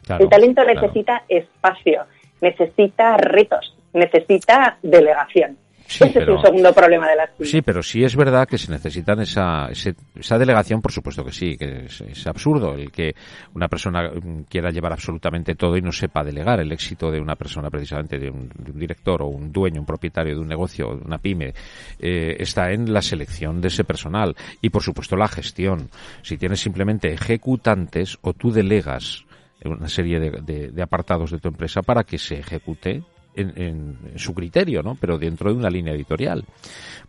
Claro, 0.03 0.23
el 0.23 0.29
talento 0.29 0.63
claro. 0.63 0.81
necesita 0.81 1.23
espacio, 1.29 2.03
necesita 2.41 3.17
retos, 3.17 3.75
necesita 3.93 4.77
delegación. 4.83 5.57
Sí, 5.87 6.03
Ese 6.03 6.13
pero- 6.19 6.33
es 6.33 6.39
un 6.39 6.45
segundo 6.45 6.73
problema 6.73 7.07
de 7.09 7.15
las 7.15 7.29
pymes. 7.31 7.51
Sí, 7.51 7.61
pero 7.61 7.83
sí 7.83 8.03
es 8.03 8.15
verdad 8.15 8.47
que 8.47 8.57
se 8.57 8.71
necesitan 8.71 9.19
esa, 9.21 9.67
ese- 9.69 9.95
esa 10.15 10.37
delegación, 10.39 10.81
por 10.81 10.91
supuesto 10.91 11.23
que 11.23 11.31
sí, 11.31 11.55
que 11.57 11.85
es, 11.85 12.01
es 12.01 12.25
absurdo 12.27 12.73
el 12.73 12.91
que 12.91 13.13
una 13.53 13.67
persona 13.67 14.09
mm, 14.09 14.43
quiera 14.49 14.71
llevar 14.71 14.93
absolutamente 14.93 15.53
todo 15.55 15.77
y 15.77 15.81
no 15.81 15.91
sepa 15.91 16.23
delegar. 16.23 16.59
El 16.59 16.71
éxito 16.71 17.11
de 17.11 17.19
una 17.21 17.35
persona, 17.35 17.69
precisamente 17.69 18.17
de 18.17 18.29
un, 18.31 18.49
de 18.57 18.71
un 18.71 18.79
director 18.79 19.21
o 19.21 19.27
un 19.27 19.51
dueño, 19.51 19.79
un 19.81 19.85
propietario 19.85 20.33
de 20.35 20.41
un 20.41 20.47
negocio, 20.47 20.95
de 20.95 21.05
una 21.05 21.19
pyme, 21.19 21.53
eh, 21.99 22.35
está 22.39 22.71
en 22.71 22.91
la 22.91 23.01
selección 23.03 23.61
de 23.61 23.67
ese 23.67 23.83
personal 23.83 24.35
y, 24.61 24.69
por 24.71 24.81
supuesto, 24.81 25.15
la 25.15 25.27
gestión. 25.27 25.89
Si 26.23 26.37
tienes 26.37 26.59
simplemente 26.59 27.13
ejecutantes 27.13 28.17
o 28.21 28.33
tú 28.33 28.51
delegas 28.51 29.23
una 29.63 29.87
serie 29.87 30.19
de, 30.19 30.31
de- 30.41 30.67
de 30.69 30.81
apartados 30.81 31.31
de 31.31 31.39
tu 31.39 31.47
empresa 31.47 31.81
para 31.81 32.03
que 32.03 32.17
se 32.17 32.39
ejecute 32.39 33.03
en, 33.35 33.53
en- 33.61 33.97
su 34.19 34.33
criterio, 34.33 34.81
¿no? 34.83 34.95
Pero 34.99 35.17
dentro 35.17 35.51
de 35.51 35.57
una 35.57 35.69
línea 35.69 35.93
editorial. 35.93 36.43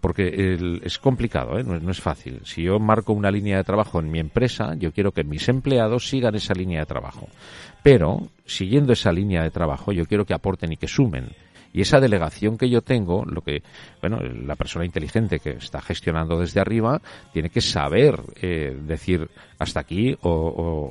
Porque 0.00 0.28
el- 0.28 0.80
es 0.85 0.99
complicado, 0.99 1.59
¿eh? 1.59 1.64
No, 1.64 1.78
no 1.78 1.90
es 1.90 2.00
fácil. 2.00 2.40
Si 2.45 2.62
yo 2.62 2.78
marco 2.78 3.12
una 3.12 3.30
línea 3.30 3.56
de 3.59 3.64
trabajo 3.64 3.99
en 4.00 4.11
mi 4.11 4.18
empresa, 4.18 4.75
yo 4.76 4.92
quiero 4.92 5.12
que 5.12 5.25
mis 5.25 5.49
empleados 5.49 6.09
sigan 6.09 6.35
esa 6.35 6.54
línea 6.54 6.80
de 6.80 6.87
trabajo. 6.87 7.28
Pero, 7.83 8.28
siguiendo 8.45 8.92
esa 8.92 9.12
línea 9.12 9.42
de 9.42 9.50
trabajo, 9.50 9.92
yo 9.92 10.06
quiero 10.06 10.25
que 10.25 10.35
aporten 10.35 10.73
y 10.73 10.76
que 10.76 10.88
sumen. 10.88 11.28
Y 11.73 11.83
esa 11.83 12.00
delegación 12.00 12.56
que 12.56 12.71
yo 12.71 12.80
tengo, 12.80 13.25
lo 13.26 13.42
que, 13.42 13.62
bueno, 14.00 14.18
la 14.21 14.56
persona 14.56 14.87
inteligente 14.87 15.40
que 15.40 15.50
está 15.50 15.83
gestionando 15.83 16.38
desde 16.40 16.59
arriba, 16.61 17.02
tiene 17.35 17.50
que 17.50 17.61
saber 17.61 18.18
eh, 18.40 18.75
decir 18.87 19.28
hasta 19.59 19.80
aquí 19.80 20.16
o- 20.23 20.30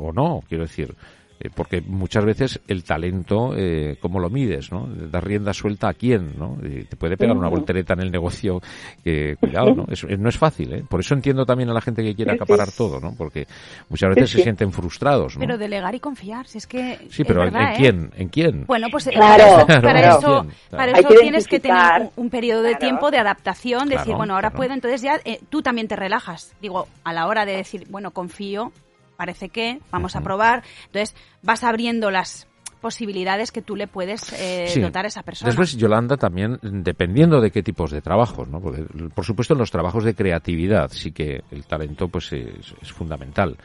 o 0.08 0.14
no. 0.14 0.44
Quiero 0.48 0.64
decir, 0.66 0.94
eh, 1.40 1.50
porque 1.54 1.82
muchas 1.82 2.24
veces 2.26 2.60
el 2.68 2.84
talento, 2.84 3.54
eh, 3.58 3.98
¿cómo 4.02 4.20
lo 4.20 4.30
mides? 4.30 4.72
¿no? 4.72 4.88
Dar 4.88 5.26
rienda 5.26 5.54
suelta 5.54 5.90
a 5.90 5.94
quién, 5.94 6.34
¿no? 6.38 6.58
Te 6.62 6.96
puede 6.96 7.18
pegar 7.18 7.36
una 7.36 7.50
voltereta 7.50 7.94
en 7.94 8.02
el 8.02 8.12
negocio 8.12 8.62
que, 9.04 9.36
cuidado, 9.40 9.74
¿no? 9.76 9.86
Es- 9.90 10.06
no 10.18 10.30
es 10.30 10.38
fácil, 10.38 10.74
¿eh? 10.74 10.84
Por 10.88 11.00
eso 11.02 11.14
entiendo 11.14 11.46
también 11.46 11.70
a 11.70 11.74
la 11.74 11.82
gente 11.82 12.04
que 12.04 12.16
quiere 12.16 12.32
acaparar 12.32 12.72
todo, 12.72 13.00
¿no? 13.00 13.14
Porque 13.18 13.48
muchas 13.90 14.10
veces 14.16 14.30
se 14.32 14.42
sienten 14.42 14.72
frustrados, 14.72 15.36
¿no? 15.36 15.42
Pero 15.42 15.58
delegar 15.58 15.94
y 15.96 16.00
confiar, 16.00 16.48
si 16.48 16.58
es 16.58 16.68
que. 16.68 17.00
sí, 17.10 17.24
pero 17.24 17.44
¿en- 17.44 17.54
verdad, 17.54 17.70
¿en 17.70 17.74
¿eh? 17.74 17.76
quién? 17.78 18.12
¿En 18.16 18.30
quién? 18.30 18.66
Bueno, 18.66 18.88
pues 18.92 19.08
eh, 19.08 19.12
Claro, 19.12 19.28
para 19.44 19.46
eso, 19.58 19.66
claro, 19.66 19.82
para 19.82 20.00
claro. 20.02 20.18
eso, 20.20 20.42
Bien, 20.44 20.56
para 20.72 20.84
claro. 20.84 20.92
Hay 20.96 21.00
eso 21.02 21.10
que 21.10 21.20
tienes 21.20 21.48
que 21.48 21.60
tener 21.60 22.02
un, 22.02 22.12
un 22.16 22.30
periodo 22.30 22.62
de 22.62 22.70
claro. 22.72 22.80
tiempo 22.80 23.12
de 23.12 23.18
adaptación, 23.18 23.90
decir, 23.90 24.04
Claro, 24.06 24.18
bueno, 24.18 24.36
ahora 24.36 24.50
claro. 24.52 24.58
puedo, 24.58 24.74
entonces 24.74 25.02
ya 25.02 25.20
eh, 25.26 25.40
tú 25.50 25.62
también 25.62 25.88
te 25.88 25.96
relajas. 25.96 26.54
Digo, 26.62 26.88
a 27.04 27.14
la 27.14 27.28
hora 27.28 27.46
de 27.46 27.58
decir, 27.58 27.86
bueno, 27.90 28.12
confío, 28.12 28.72
parece 29.16 29.50
que, 29.50 29.80
vamos 29.92 30.16
a 30.16 30.22
probar. 30.22 30.64
Entonces 30.88 31.16
vas 31.42 31.64
abriendo 31.64 32.12
las 32.12 32.48
posibilidades 32.82 33.52
que 33.52 33.64
tú 33.64 33.76
le 33.76 33.88
puedes 33.88 34.32
eh, 34.34 34.68
Sí. 34.68 34.80
dotar 34.80 35.06
a 35.06 35.08
esa 35.08 35.24
persona. 35.24 35.50
Después, 35.50 35.76
Yolanda, 35.76 36.18
también, 36.18 36.60
dependiendo 36.62 37.42
de 37.42 37.50
qué 37.50 37.64
tipos 37.64 37.90
de 37.90 38.02
trabajos, 38.02 38.48
¿no? 38.48 38.62
Porque, 38.62 38.84
por 39.14 39.26
supuesto, 39.26 39.56
en 39.56 39.60
los 39.60 39.72
trabajos 39.72 40.04
de 40.04 40.14
creatividad 40.14 40.90
sí 40.92 41.12
que 41.12 41.42
el 41.50 41.66
talento 41.66 42.10
pues 42.10 42.32
es, 42.34 42.76
es 42.80 42.92
fundamental. 42.92 43.58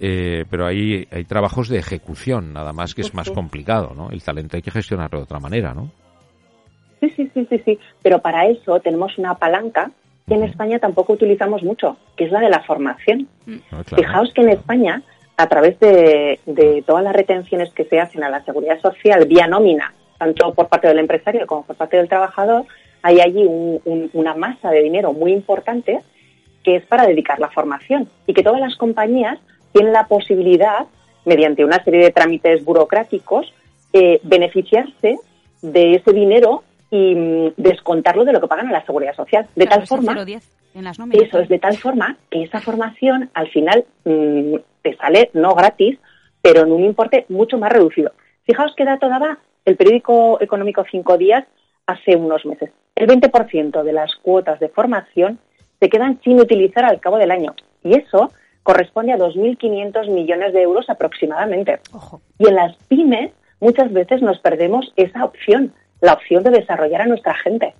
Eh, 0.00 0.44
pero 0.50 0.66
hay, 0.66 1.08
hay 1.10 1.24
trabajos 1.24 1.68
de 1.68 1.78
ejecución, 1.78 2.52
nada 2.52 2.72
más 2.72 2.94
que 2.94 3.00
es 3.00 3.14
más 3.14 3.30
complicado, 3.30 3.94
¿no? 3.94 4.10
El 4.10 4.22
talento 4.22 4.56
hay 4.56 4.62
que 4.62 4.70
gestionarlo 4.70 5.18
de 5.18 5.24
otra 5.24 5.40
manera, 5.40 5.72
¿no? 5.72 5.90
Sí, 7.00 7.10
sí, 7.16 7.30
sí, 7.32 7.46
sí, 7.48 7.62
sí. 7.64 7.78
Pero 8.02 8.18
para 8.20 8.46
eso 8.48 8.80
tenemos 8.80 9.16
una 9.18 9.34
palanca 9.34 9.90
que 10.28 10.34
en 10.34 10.44
España 10.44 10.78
tampoco 10.78 11.14
utilizamos 11.14 11.62
mucho, 11.62 11.96
que 12.16 12.24
es 12.24 12.30
la 12.32 12.40
de 12.40 12.50
la 12.50 12.60
formación. 12.60 13.26
¿No? 13.46 13.58
Claro. 13.70 13.84
Fijaos 13.96 14.32
que 14.34 14.42
en 14.42 14.50
España, 14.50 15.02
a 15.36 15.46
través 15.46 15.80
de, 15.80 16.38
de 16.46 16.82
todas 16.86 17.02
las 17.02 17.14
retenciones 17.14 17.72
que 17.72 17.84
se 17.84 17.98
hacen 17.98 18.22
a 18.22 18.28
la 18.28 18.44
seguridad 18.44 18.80
social 18.80 19.26
vía 19.26 19.46
nómina, 19.46 19.94
tanto 20.18 20.52
por 20.54 20.68
parte 20.68 20.88
del 20.88 20.98
empresario 20.98 21.46
como 21.46 21.62
por 21.64 21.76
parte 21.76 21.96
del 21.96 22.08
trabajador, 22.08 22.64
hay 23.02 23.20
allí 23.20 23.44
un- 23.44 23.80
un- 23.84 24.10
una 24.12 24.34
masa 24.34 24.70
de 24.70 24.82
dinero 24.82 25.12
muy 25.12 25.32
importante 25.32 26.00
que 26.64 26.76
es 26.76 26.84
para 26.86 27.06
dedicar 27.06 27.38
la 27.38 27.48
formación 27.48 28.08
y 28.26 28.34
que 28.34 28.42
todas 28.42 28.60
las 28.60 28.76
compañías 28.76 29.38
tienen 29.72 29.92
la 29.92 30.06
posibilidad, 30.06 30.86
mediante 31.24 31.64
una 31.64 31.82
serie 31.84 32.02
de 32.02 32.10
trámites 32.10 32.64
burocráticos, 32.64 33.52
eh, 33.92 34.20
beneficiarse 34.24 35.16
de 35.62 35.94
ese 35.94 36.12
dinero 36.12 36.62
y 36.90 37.14
mm, 37.14 37.54
descontarlo 37.56 38.24
de 38.24 38.32
lo 38.32 38.40
que 38.40 38.48
pagan 38.48 38.68
a 38.68 38.72
la 38.72 38.84
seguridad 38.84 39.14
social. 39.14 39.46
De 39.54 39.66
Claro, 39.66 39.80
tal 39.80 39.88
forma 39.88 40.14
0,10 40.14 40.42
en 40.74 40.84
las 40.84 40.98
nóminas. 40.98 41.26
eso 41.26 41.38
es 41.40 41.48
de 41.48 41.58
tal 41.58 41.76
forma 41.76 42.16
que 42.30 42.42
esa 42.42 42.60
formación 42.60 43.30
al 43.34 43.48
final 43.50 43.84
mm, 44.04 44.54
te 44.82 44.96
sale 44.96 45.30
no 45.34 45.54
gratis, 45.54 45.98
pero 46.42 46.62
en 46.62 46.72
un 46.72 46.84
importe 46.84 47.26
mucho 47.28 47.58
más 47.58 47.72
reducido. 47.72 48.12
Fijaos 48.44 48.72
qué 48.76 48.84
dato 48.84 49.08
daba 49.08 49.38
el 49.64 49.76
periódico 49.76 50.40
económico 50.40 50.84
Cinco 50.90 51.18
Días 51.18 51.44
hace 51.86 52.16
unos 52.16 52.44
meses. 52.46 52.70
El 52.94 53.06
20% 53.06 53.82
de 53.82 53.92
las 53.92 54.14
cuotas 54.16 54.58
de 54.60 54.68
formación 54.68 55.38
se 55.80 55.88
quedan 55.88 56.20
sin 56.22 56.40
utilizar 56.40 56.84
al 56.84 57.00
cabo 57.00 57.18
del 57.18 57.30
año. 57.30 57.54
Y 57.84 57.96
eso 57.96 58.30
corresponde 58.62 59.12
a 59.12 59.18
2.500 59.18 60.10
millones 60.10 60.52
de 60.52 60.62
euros 60.62 60.90
aproximadamente. 60.90 61.80
Ojo. 61.92 62.20
Y 62.38 62.48
en 62.48 62.56
las 62.56 62.76
pymes 62.88 63.32
muchas 63.60 63.92
veces 63.92 64.20
nos 64.20 64.38
perdemos 64.40 64.92
esa 64.96 65.24
opción, 65.24 65.72
la 66.00 66.14
opción 66.14 66.42
de 66.42 66.50
desarrollar 66.50 67.02
a 67.02 67.06
nuestra 67.06 67.34
gente. 67.34 67.74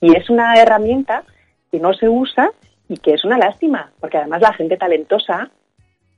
Y 0.00 0.16
es 0.16 0.30
una 0.30 0.54
herramienta 0.54 1.24
que 1.70 1.78
no 1.78 1.92
se 1.94 2.08
usa 2.08 2.50
y 2.88 2.96
que 2.96 3.14
es 3.14 3.24
una 3.24 3.38
lástima, 3.38 3.92
porque 4.00 4.18
además 4.18 4.42
la 4.42 4.52
gente 4.52 4.76
talentosa, 4.76 5.50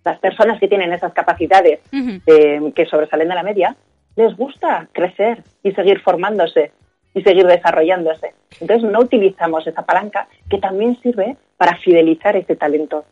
las 0.04 0.18
personas 0.18 0.58
que 0.58 0.68
tienen 0.68 0.92
esas 0.92 1.12
capacidades 1.12 1.80
eh, 2.26 2.72
que 2.74 2.86
sobresalen 2.86 3.28
de 3.28 3.34
la 3.34 3.42
media, 3.42 3.76
les 4.16 4.36
gusta 4.36 4.88
crecer 4.92 5.42
y 5.62 5.72
seguir 5.72 6.00
formándose 6.00 6.72
y 7.14 7.22
seguir 7.22 7.46
desarrollándose. 7.46 8.34
Entonces 8.60 8.90
no 8.90 9.00
utilizamos 9.00 9.66
esa 9.66 9.82
palanca 9.82 10.28
que 10.48 10.58
también 10.58 10.98
sirve 11.02 11.36
para 11.56 11.76
fidelizar 11.76 12.36
ese 12.36 12.56
talento. 12.56 13.04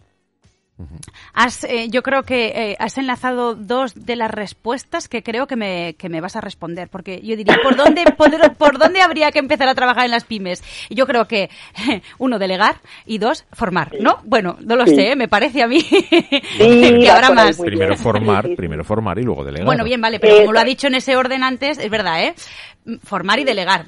Has, 1.34 1.64
eh, 1.64 1.88
yo 1.90 2.02
creo 2.02 2.22
que 2.22 2.46
eh, 2.54 2.76
has 2.78 2.98
enlazado 2.98 3.54
dos 3.54 3.94
de 3.94 4.16
las 4.16 4.30
respuestas 4.30 5.08
que 5.08 5.22
creo 5.22 5.46
que 5.46 5.56
me, 5.56 5.94
que 5.94 6.08
me 6.08 6.20
vas 6.20 6.36
a 6.36 6.40
responder, 6.40 6.88
porque 6.88 7.20
yo 7.22 7.36
diría, 7.36 7.56
¿por 7.62 7.76
dónde, 7.76 8.04
por, 8.16 8.30
por 8.56 8.78
dónde 8.78 9.00
habría 9.02 9.30
que 9.30 9.38
empezar 9.38 9.68
a 9.68 9.74
trabajar 9.74 10.04
en 10.04 10.10
las 10.10 10.24
pymes? 10.24 10.62
Y 10.88 10.94
yo 10.94 11.06
creo 11.06 11.26
que, 11.26 11.50
uno, 12.18 12.38
delegar 12.38 12.76
y 13.06 13.18
dos, 13.18 13.44
formar, 13.52 13.92
¿no? 14.00 14.18
Bueno, 14.24 14.56
no 14.60 14.76
lo 14.76 14.86
Sí. 14.86 14.94
sé, 14.96 15.16
me 15.16 15.28
parece 15.28 15.62
a 15.62 15.68
mí 15.68 15.80
Sí, 15.80 16.98
que 17.00 17.10
habrá 17.10 17.30
más. 17.30 17.58
Primero 17.58 17.96
formar, 17.96 18.42
Sí, 18.44 18.48
sí, 18.48 18.52
sí. 18.52 18.56
primero 18.56 18.84
formar 18.84 19.18
y 19.18 19.22
luego 19.22 19.44
delegar. 19.44 19.66
Bueno, 19.66 19.84
bien, 19.84 20.00
vale, 20.00 20.18
pero 20.18 20.32
Eso 20.34 20.42
como 20.42 20.52
lo 20.52 20.60
ha 20.60 20.64
dicho 20.64 20.86
en 20.86 20.94
ese 20.94 21.16
orden 21.16 21.42
antes, 21.44 21.78
es 21.78 21.90
verdad, 21.90 22.22
¿eh? 22.24 22.34
Formar 23.04 23.38
y 23.38 23.44
delegar. 23.44 23.86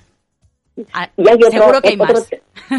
Ah, 0.93 1.09
Y 1.17 1.29
hay 1.29 1.35
otro, 1.37 1.51
Seguro 1.51 1.83
que 1.83 1.89
hay 1.89 1.95
otro 2.01 2.15
más. 2.15 2.29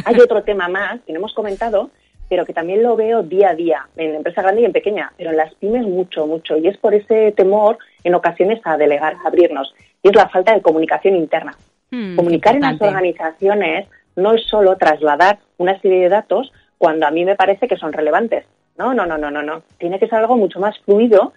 hay 0.06 0.20
otro 0.20 0.44
tema 0.44 0.68
más 0.68 1.02
que 1.06 1.14
no 1.14 1.20
hemos 1.20 1.34
comentado, 1.34 1.92
pero 2.34 2.48
que 2.48 2.54
también 2.54 2.82
lo 2.82 2.96
veo 2.96 3.22
día 3.22 3.52
a 3.52 3.54
día, 3.54 3.88
en 3.96 4.16
empresa 4.16 4.42
grande 4.42 4.64
y 4.64 4.66
en 4.66 4.72
pequeña, 4.72 5.14
pero 5.16 5.30
en 5.30 5.38
las 5.38 5.54
pymes 5.54 5.84
mucho, 5.84 6.26
mucho. 6.26 6.58
Y 6.58 6.68
es 6.68 6.76
por 6.80 6.96
ese 6.96 7.32
temor 7.34 7.78
en 8.04 8.16
ocasiones 8.16 8.60
a 8.64 8.76
delegar, 8.76 9.18
a 9.24 9.28
abrirnos. 9.28 9.72
Y 10.02 10.10
es 10.10 10.16
la 10.16 10.30
falta 10.30 10.52
de 10.52 10.64
comunicación 10.64 11.16
interna. 11.16 11.56
Hmm, 11.92 12.16
Comunicar 12.16 12.56
en 12.56 12.62
las 12.62 12.82
organizaciones 12.82 13.88
no 14.16 14.34
es 14.34 14.42
solo 14.48 14.78
trasladar 14.78 15.38
una 15.58 15.80
serie 15.80 16.00
de 16.00 16.10
datos 16.10 16.52
cuando 16.80 17.06
a 17.06 17.12
mí 17.12 17.24
me 17.24 17.36
parece 17.36 17.68
que 17.68 17.78
son 17.78 17.94
relevantes. 17.94 18.48
No, 18.80 18.96
no, 18.96 19.06
no, 19.06 19.20
no, 19.20 19.30
no, 19.30 19.44
no. 19.44 19.62
Tiene 19.78 20.00
que 20.00 20.08
ser 20.08 20.18
algo 20.18 20.36
mucho 20.36 20.60
más 20.60 20.76
fluido 20.80 21.34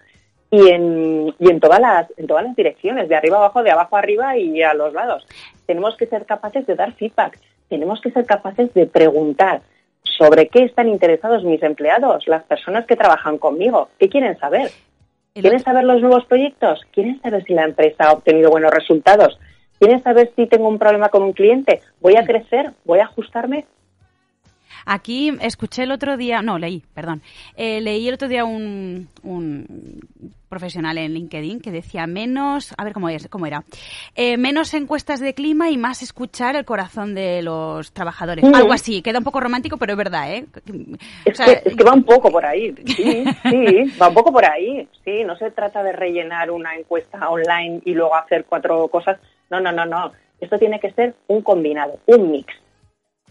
y 0.49 0.67
en, 0.69 1.31
y 1.37 1.51
en 1.51 1.59
todas 1.59 1.79
las 1.79 2.07
en 2.17 2.25
todas 2.25 2.43
las 2.43 2.55
direcciones, 2.55 3.07
de 3.07 3.15
arriba 3.15 3.37
abajo, 3.37 3.61
de 3.61 3.69
abajo 3.69 3.97
arriba 3.97 4.35
y 4.35 4.63
a 4.63 4.73
los 4.73 4.93
lados. 4.93 5.27
Tenemos 5.67 5.95
que 5.95 6.07
ser 6.07 6.25
capaces 6.25 6.65
de 6.65 6.73
dar 6.73 6.93
feedback, 6.93 7.37
tenemos 7.69 8.01
que 8.01 8.09
ser 8.09 8.25
capaces 8.25 8.73
de 8.73 8.87
preguntar 8.87 9.61
sobre 10.17 10.47
qué 10.47 10.63
están 10.63 10.89
interesados 10.89 11.43
mis 11.43 11.61
empleados, 11.63 12.27
las 12.27 12.43
personas 12.43 12.85
que 12.85 12.95
trabajan 12.95 13.37
conmigo, 13.37 13.89
qué 13.99 14.09
quieren 14.09 14.37
saber. 14.39 14.71
¿Quieren 15.33 15.59
saber 15.59 15.83
los 15.83 16.01
nuevos 16.01 16.25
proyectos? 16.25 16.81
¿Quieren 16.91 17.21
saber 17.21 17.43
si 17.45 17.53
la 17.53 17.65
empresa 17.65 18.05
ha 18.05 18.13
obtenido 18.13 18.49
buenos 18.49 18.73
resultados? 18.73 19.37
¿Quieren 19.79 20.01
saber 20.01 20.31
si 20.35 20.47
tengo 20.47 20.67
un 20.67 20.79
problema 20.79 21.09
con 21.09 21.21
un 21.21 21.33
cliente? 21.33 21.81
¿Voy 22.01 22.15
a 22.15 22.25
crecer? 22.25 22.71
¿Voy 22.85 22.99
a 22.99 23.03
ajustarme? 23.03 23.65
Aquí 24.85 25.31
escuché 25.41 25.83
el 25.83 25.91
otro 25.91 26.17
día, 26.17 26.41
no, 26.41 26.57
leí, 26.57 26.83
perdón, 26.93 27.21
eh, 27.55 27.81
leí 27.81 28.07
el 28.07 28.13
otro 28.13 28.27
día 28.27 28.45
un, 28.45 29.09
profesional 30.49 30.97
en 30.97 31.13
LinkedIn 31.13 31.59
que 31.59 31.71
decía 31.71 32.07
menos, 32.07 32.73
a 32.77 32.83
ver 32.83 32.93
cómo, 32.93 33.09
es, 33.09 33.27
cómo 33.27 33.45
era, 33.45 33.63
eh, 34.15 34.37
menos 34.37 34.73
encuestas 34.73 35.19
de 35.19 35.33
clima 35.33 35.69
y 35.69 35.77
más 35.77 36.01
escuchar 36.01 36.55
el 36.55 36.65
corazón 36.65 37.15
de 37.15 37.41
los 37.41 37.91
trabajadores. 37.91 38.45
Algo 38.53 38.73
así, 38.73 39.01
queda 39.01 39.19
un 39.19 39.25
poco 39.25 39.39
romántico, 39.39 39.77
pero 39.77 39.93
es 39.93 39.97
verdad, 39.97 40.33
¿eh? 40.33 40.45
Es, 41.25 41.39
que, 41.39 41.61
es 41.65 41.75
que 41.75 41.83
va 41.83 41.93
un 41.93 42.03
poco 42.03 42.31
por 42.31 42.45
ahí, 42.45 42.73
sí, 42.85 43.25
sí, 43.43 43.97
va 44.01 44.07
un 44.07 44.13
poco 44.13 44.31
por 44.31 44.45
ahí, 44.45 44.87
sí, 45.03 45.23
no 45.25 45.35
se 45.37 45.51
trata 45.51 45.83
de 45.83 45.91
rellenar 45.91 46.51
una 46.51 46.75
encuesta 46.75 47.29
online 47.29 47.81
y 47.85 47.93
luego 47.93 48.15
hacer 48.15 48.45
cuatro 48.45 48.87
cosas, 48.87 49.19
no, 49.49 49.59
no, 49.59 49.71
no, 49.71 49.85
no, 49.85 50.11
esto 50.39 50.57
tiene 50.57 50.79
que 50.79 50.91
ser 50.91 51.15
un 51.27 51.41
combinado, 51.41 51.99
un 52.05 52.31
mix 52.31 52.53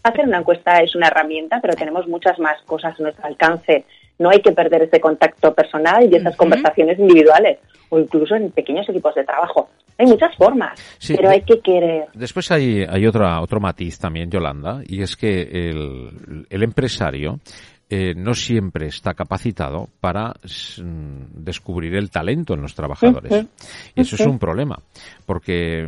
Hacer 0.03 0.25
una 0.25 0.39
encuesta 0.39 0.79
es 0.81 0.95
una 0.95 1.07
herramienta, 1.07 1.59
pero 1.61 1.73
tenemos 1.75 2.07
muchas 2.07 2.39
más 2.39 2.61
cosas 2.63 2.97
a 2.97 3.03
nuestro 3.03 3.25
alcance. 3.25 3.85
No 4.19 4.29
hay 4.29 4.41
que 4.41 4.51
perder 4.51 4.83
ese 4.83 4.99
contacto 4.99 5.53
personal 5.53 6.07
y 6.11 6.15
esas 6.15 6.35
conversaciones 6.35 6.97
individuales 6.97 7.59
o 7.89 7.99
incluso 7.99 8.35
en 8.35 8.51
pequeños 8.51 8.87
equipos 8.89 9.13
de 9.15 9.23
trabajo. 9.23 9.69
Hay 9.97 10.05
muchas 10.05 10.35
formas, 10.35 10.79
pero 11.07 11.29
hay 11.29 11.41
que 11.41 11.59
querer. 11.59 12.05
Después 12.13 12.51
hay, 12.51 12.85
hay 12.87 13.07
otra, 13.07 13.41
otro 13.41 13.59
matiz 13.59 13.97
también, 13.97 14.29
Yolanda, 14.29 14.81
y 14.85 15.01
es 15.01 15.15
que 15.15 15.41
el, 15.41 16.45
el 16.49 16.63
empresario 16.63 17.39
eh, 17.89 18.13
no 18.15 18.33
siempre 18.33 18.87
está 18.87 19.13
capacitado 19.13 19.87
para 20.01 20.33
mm, 20.33 21.43
descubrir 21.43 21.95
el 21.95 22.11
talento 22.11 22.53
en 22.53 22.61
los 22.61 22.75
trabajadores. 22.75 23.47
Y 23.95 24.01
eso 24.01 24.15
es 24.17 24.25
un 24.25 24.37
problema, 24.37 24.77
porque 25.25 25.87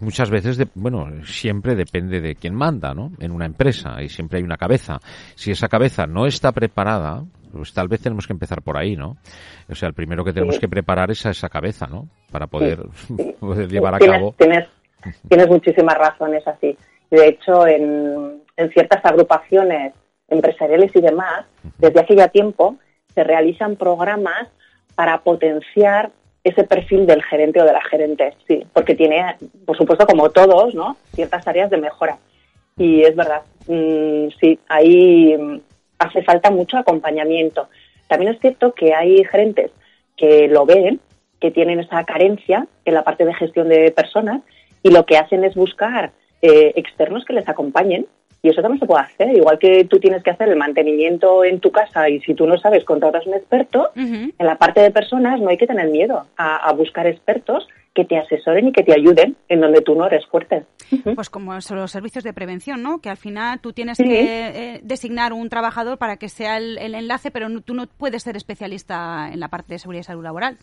muchas 0.00 0.28
veces, 0.28 0.60
bueno, 0.74 1.24
siempre 1.24 1.76
depende 1.76 2.20
de 2.20 2.34
quién 2.34 2.52
manda, 2.52 2.94
¿no? 2.94 3.12
En 3.20 3.30
una 3.30 3.46
empresa, 3.46 4.02
y 4.02 4.08
siempre 4.08 4.38
hay 4.38 4.44
una 4.44 4.56
cabeza. 4.56 4.98
Si 5.36 5.52
esa 5.52 5.68
cabeza 5.68 6.06
no 6.06 6.26
está 6.26 6.50
preparada, 6.50 7.22
pues 7.52 7.72
tal 7.72 7.86
vez 7.86 8.00
tenemos 8.00 8.26
que 8.26 8.32
empezar 8.32 8.60
por 8.62 8.76
ahí, 8.76 8.96
¿no? 8.96 9.16
O 9.70 9.74
sea, 9.76 9.88
el 9.88 9.94
primero 9.94 10.24
que 10.24 10.32
tenemos 10.32 10.58
que 10.58 10.66
preparar 10.66 11.12
es 11.12 11.24
a 11.26 11.30
esa 11.30 11.48
cabeza, 11.48 11.86
¿no? 11.86 12.08
Para 12.32 12.48
poder, 12.48 12.80
llevar 13.68 13.94
a 13.94 13.98
cabo. 14.00 14.34
Tienes, 14.36 14.66
tienes 15.28 15.48
muchísimas 15.48 15.96
razones 15.96 16.44
así. 16.44 16.76
De 17.08 17.28
hecho, 17.28 17.68
en, 17.68 18.42
en 18.56 18.70
ciertas 18.72 19.04
agrupaciones 19.04 19.94
empresariales 20.28 20.90
y 20.94 21.00
demás, 21.00 21.46
desde 21.78 22.00
hace 22.00 22.16
ya 22.16 22.28
tiempo 22.28 22.76
se 23.14 23.24
realizan 23.24 23.76
programas 23.76 24.48
para 24.94 25.18
potenciar 25.18 26.10
ese 26.44 26.64
perfil 26.64 27.06
del 27.06 27.22
gerente 27.22 27.60
o 27.60 27.64
de 27.64 27.72
la 27.72 27.82
gerente, 27.82 28.34
sí, 28.46 28.64
porque 28.72 28.94
tiene, 28.94 29.36
por 29.64 29.76
supuesto, 29.76 30.06
como 30.06 30.30
todos, 30.30 30.74
¿no? 30.74 30.96
Ciertas 31.12 31.46
áreas 31.48 31.70
de 31.70 31.78
mejora. 31.78 32.18
Y 32.78 33.02
es 33.02 33.16
verdad, 33.16 33.42
mm, 33.66 34.28
sí, 34.40 34.58
ahí 34.68 35.36
mm, 35.36 35.60
hace 35.98 36.22
falta 36.22 36.50
mucho 36.50 36.76
acompañamiento. 36.76 37.68
También 38.06 38.32
es 38.32 38.40
cierto 38.40 38.72
que 38.74 38.94
hay 38.94 39.24
gerentes 39.24 39.72
que 40.16 40.46
lo 40.48 40.66
ven, 40.66 41.00
que 41.40 41.50
tienen 41.50 41.80
esa 41.80 42.04
carencia 42.04 42.66
en 42.84 42.94
la 42.94 43.02
parte 43.02 43.24
de 43.24 43.34
gestión 43.34 43.68
de 43.68 43.90
personas 43.90 44.42
y 44.82 44.90
lo 44.90 45.04
que 45.04 45.18
hacen 45.18 45.42
es 45.44 45.54
buscar 45.54 46.12
eh, 46.42 46.72
externos 46.76 47.24
que 47.24 47.32
les 47.32 47.48
acompañen 47.48 48.06
y 48.46 48.50
eso 48.50 48.62
también 48.62 48.78
se 48.78 48.86
puede 48.86 49.02
hacer, 49.02 49.36
igual 49.36 49.58
que 49.58 49.84
tú 49.86 49.98
tienes 49.98 50.22
que 50.22 50.30
hacer 50.30 50.48
el 50.48 50.54
mantenimiento 50.54 51.44
en 51.44 51.58
tu 51.58 51.72
casa 51.72 52.08
y 52.08 52.20
si 52.20 52.32
tú 52.32 52.46
no 52.46 52.56
sabes, 52.58 52.84
contratas 52.84 53.26
un 53.26 53.34
experto, 53.34 53.90
en 53.96 54.32
la 54.38 54.56
parte 54.56 54.80
de 54.80 54.92
personas 54.92 55.40
no 55.40 55.48
hay 55.48 55.56
que 55.56 55.66
tener 55.66 55.88
miedo 55.90 56.26
a, 56.36 56.72
buscar 56.74 57.08
expertos 57.08 57.66
que 57.92 58.04
te 58.04 58.16
asesoren 58.16 58.68
y 58.68 58.72
que 58.72 58.84
te 58.84 58.92
ayuden 58.92 59.36
en 59.48 59.60
donde 59.60 59.80
tú 59.80 59.96
no 59.96 60.06
eres 60.06 60.24
fuerte. 60.26 60.64
Pues 61.16 61.28
como 61.28 61.60
son 61.60 61.78
los 61.78 61.90
servicios 61.90 62.22
de 62.22 62.32
prevención, 62.32 62.82
¿no? 62.82 63.00
Que 63.00 63.08
al 63.08 63.16
final 63.16 63.58
tú 63.60 63.72
tienes 63.72 63.98
que 63.98 64.20
eh, 64.20 64.80
designar 64.84 65.32
un 65.32 65.48
trabajador 65.48 65.98
para 65.98 66.18
que 66.18 66.28
sea 66.28 66.58
el, 66.58 66.78
enlace, 66.78 67.32
pero 67.32 67.48
tú 67.62 67.74
no 67.74 67.86
puedes 67.88 68.22
ser 68.22 68.36
especialista 68.36 69.30
en 69.32 69.40
la 69.40 69.48
parte 69.48 69.74
de 69.74 69.78
seguridad 69.80 70.02
y 70.02 70.04
salud 70.04 70.22
laboral. 70.22 70.58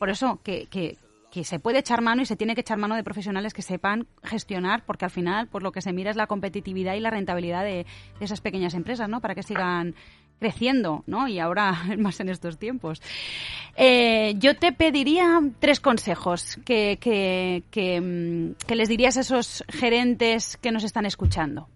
Por 0.00 0.10
eso, 0.10 0.40
que, 0.42 0.66
que, 0.66 0.96
que 1.30 1.44
se 1.44 1.58
puede 1.58 1.78
echar 1.78 2.00
mano 2.00 2.22
y 2.22 2.26
se 2.26 2.36
tiene 2.36 2.54
que 2.54 2.62
echar 2.62 2.78
mano 2.78 2.96
de 2.96 3.04
profesionales 3.04 3.52
que 3.52 3.62
sepan 3.62 4.06
gestionar, 4.22 4.82
porque 4.86 5.04
al 5.04 5.10
final, 5.10 5.48
por 5.48 5.62
lo 5.62 5.72
que 5.72 5.82
se 5.82 5.92
mira 5.92 6.10
es 6.10 6.16
la 6.16 6.26
competitividad 6.26 6.94
y 6.94 7.00
la 7.00 7.10
rentabilidad 7.10 7.64
de, 7.64 7.86
esas 8.20 8.40
pequeñas 8.40 8.74
empresas, 8.74 9.08
¿no? 9.08 9.20
Para 9.20 9.34
que 9.34 9.42
sigan 9.42 9.94
creciendo, 10.38 11.02
¿no? 11.06 11.28
Y 11.28 11.38
ahora 11.38 11.72
más 11.98 12.20
en 12.20 12.28
estos 12.28 12.58
tiempos. 12.58 13.02
Eh, 13.76 14.34
yo 14.38 14.56
te 14.56 14.72
pediría 14.72 15.40
tres 15.58 15.80
consejos 15.80 16.58
que, 16.64 16.98
que, 17.00 17.64
que, 17.70 18.00
mm, 18.00 18.66
que 18.66 18.76
les 18.76 18.88
dirías 18.88 19.16
a 19.16 19.20
esos 19.20 19.64
gerentes 19.68 20.56
que 20.56 20.72
nos 20.72 20.84
están 20.84 21.06
escuchando. 21.06 21.68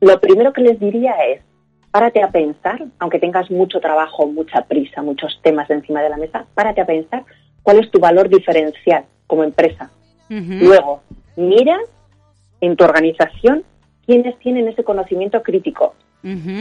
Lo 0.00 0.20
primero 0.20 0.52
que 0.52 0.62
les 0.62 0.78
diría 0.78 1.14
es, 1.30 1.42
párate 1.90 2.22
a 2.22 2.30
pensar, 2.30 2.84
aunque 2.98 3.18
tengas 3.18 3.50
mucho 3.50 3.80
trabajo, 3.80 4.26
mucha 4.26 4.62
prisa, 4.62 5.02
muchos 5.02 5.40
temas 5.42 5.70
encima 5.70 6.02
de 6.02 6.10
la 6.10 6.16
mesa, 6.16 6.46
párate 6.54 6.80
a 6.80 6.86
pensar 6.86 7.24
cuál 7.64 7.80
es 7.80 7.90
tu 7.90 7.98
valor 7.98 8.28
diferencial 8.28 9.04
como 9.26 9.42
empresa. 9.42 9.90
Luego, 10.28 11.02
mira 11.34 11.78
en 12.60 12.76
tu 12.76 12.84
organización 12.84 13.64
quiénes 14.06 14.38
tienen 14.38 14.68
ese 14.68 14.84
conocimiento 14.84 15.42
crítico, 15.42 15.94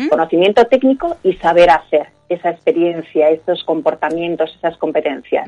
conocimiento 0.09 0.65
técnico 0.65 1.17
y 1.23 1.33
saber 1.33 1.69
hacer, 1.69 2.07
esa 2.29 2.49
experiencia, 2.49 3.29
esos 3.29 3.63
comportamientos, 3.63 4.55
esas 4.57 4.77
competencias. 4.77 5.47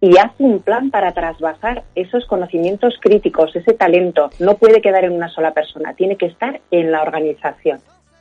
Y 0.00 0.18
haz 0.18 0.32
un 0.38 0.60
plan 0.60 0.90
para 0.90 1.12
trasvasar 1.12 1.84
esos 1.94 2.26
conocimientos 2.26 2.94
críticos, 3.00 3.54
ese 3.54 3.72
talento. 3.72 4.30
No 4.38 4.56
puede 4.56 4.80
quedar 4.80 5.04
en 5.04 5.12
una 5.12 5.28
sola 5.28 5.52
persona, 5.52 5.94
tiene 5.94 6.16
que 6.16 6.26
estar 6.26 6.60
en 6.70 6.90
la 6.90 7.02
organización. 7.02 7.80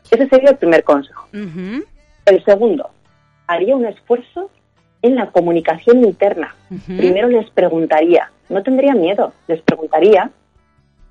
Ese 0.10 0.28
sería 0.28 0.52
el 0.52 0.58
primer 0.58 0.84
consejo. 0.84 1.28
El 1.34 2.44
segundo, 2.46 2.90
haría 3.48 3.76
un 3.76 3.86
esfuerzo 3.86 4.50
en 5.02 5.16
la 5.16 5.32
comunicación 5.32 6.04
interna. 6.04 6.56
Primero 6.86 7.28
les 7.28 7.50
preguntaría, 7.52 8.32
no 8.50 8.64
tendría 8.64 8.94
miedo, 8.94 9.34
les 9.48 9.62
preguntaría 9.62 10.30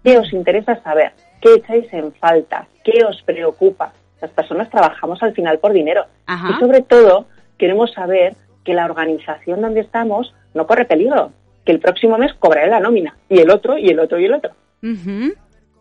qué 0.05 0.19
os 0.19 0.33
interesa 0.33 0.81
saber, 0.83 1.13
qué 1.41 1.55
echáis 1.55 1.93
en 1.93 2.13
falta, 2.13 2.69
qué 2.85 3.05
os 3.05 3.23
preocupa. 3.23 3.93
Las 4.21 4.31
personas 4.31 4.71
trabajamos 4.71 5.23
al 5.23 5.35
final 5.35 5.59
por 5.59 5.73
dinero. 5.73 6.05
Y 6.29 6.61
sobre 6.61 6.83
todo 6.83 7.27
queremos 7.59 7.93
saber 7.93 8.35
que 8.65 8.75
la 8.75 8.85
organización 8.85 9.61
donde 9.61 9.81
estamos 9.81 10.35
no 10.55 10.67
corre 10.67 10.85
peligro, 10.85 11.33
que 11.65 11.73
el 11.73 11.81
próximo 11.81 12.19
mes 12.19 12.33
cobraré 12.35 12.71
la 12.71 12.81
nómina 12.81 13.17
y 13.29 13.39
el 13.41 13.51
otro 13.51 13.79
y 13.79 13.89
el 13.89 13.99
otro 14.01 14.19
y 14.19 14.27
el 14.27 14.35
otro. 14.35 14.53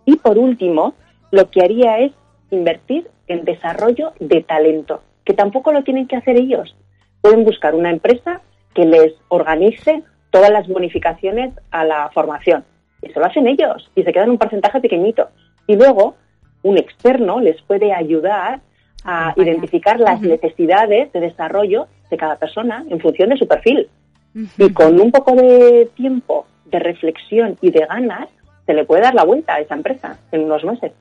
Y 0.05 0.15
por 0.15 0.37
último, 0.37 0.95
lo 1.31 1.49
que 1.49 1.61
haría 1.61 1.99
es 1.99 2.11
invertir 2.49 3.07
en 3.27 3.45
desarrollo 3.45 4.13
de 4.19 4.41
talento, 4.41 5.03
que 5.23 5.33
tampoco 5.33 5.71
lo 5.71 5.83
tienen 5.83 6.07
que 6.07 6.15
hacer 6.15 6.35
ellos, 6.37 6.75
pueden 7.21 7.43
buscar 7.45 7.75
una 7.75 7.91
empresa 7.91 8.41
que 8.73 8.85
les 8.85 9.13
organice 9.27 10.03
todas 10.29 10.49
las 10.49 10.67
bonificaciones 10.67 11.53
a 11.71 11.83
la 11.85 12.09
formación. 12.13 12.63
Eso 13.01 13.19
lo 13.19 13.25
hacen 13.25 13.47
ellos 13.47 13.89
y 13.95 14.03
se 14.03 14.11
quedan 14.11 14.29
un 14.29 14.37
porcentaje 14.37 14.79
pequeñito. 14.79 15.29
Y 15.67 15.75
luego 15.75 16.15
un 16.63 16.77
externo 16.77 17.39
les 17.39 17.61
puede 17.63 17.93
ayudar 17.93 18.59
a 19.03 19.33
identificar 19.37 19.99
las 19.99 20.21
necesidades 20.21 21.11
de 21.13 21.19
desarrollo 21.19 21.87
de 22.09 22.17
cada 22.17 22.35
persona 22.35 22.83
en 22.89 22.99
función 22.99 23.29
de 23.29 23.37
su 23.37 23.47
perfil. 23.47 23.89
Y 24.57 24.73
con 24.73 24.99
un 24.99 25.11
poco 25.11 25.33
de 25.35 25.89
tiempo, 25.95 26.45
de 26.65 26.79
reflexión 26.79 27.57
y 27.61 27.71
de 27.71 27.85
ganas, 27.85 28.29
se 28.65 28.73
le 28.73 28.85
puede 28.85 29.01
dar 29.01 29.15
la 29.15 29.23
vuelta 29.23 29.55
a 29.55 29.59
esa 29.59 29.75
empresa 29.75 30.19
en 30.31 30.43
unos 30.43 30.63
meses. 30.63 30.91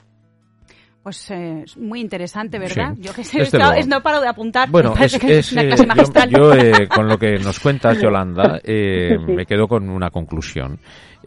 Pues 1.09 1.31
eh, 1.31 1.64
muy 1.79 2.03
interesante, 2.03 2.59
¿verdad? 2.59 2.92
yo 2.99 3.14
que 3.14 3.25
sé, 3.25 3.40
es, 3.40 3.51
no 3.88 4.03
paro 4.03 4.21
de 4.21 4.29
apuntar. 4.29 4.68
Bueno, 4.68 4.92
es, 5.01 5.14
es, 5.14 5.53
una 5.53 5.62
clase 5.62 5.87
magistral. 5.87 6.29
Yo, 6.29 6.53
eh, 6.53 6.87
con 6.87 7.09
lo 7.09 7.16
que 7.16 7.38
nos 7.38 7.59
cuentas, 7.61 7.99
Yolanda, 7.99 8.61
eh, 8.62 9.16
me 9.27 9.47
quedo 9.47 9.66
con 9.66 9.88
una 9.88 10.11
conclusión. 10.11 10.79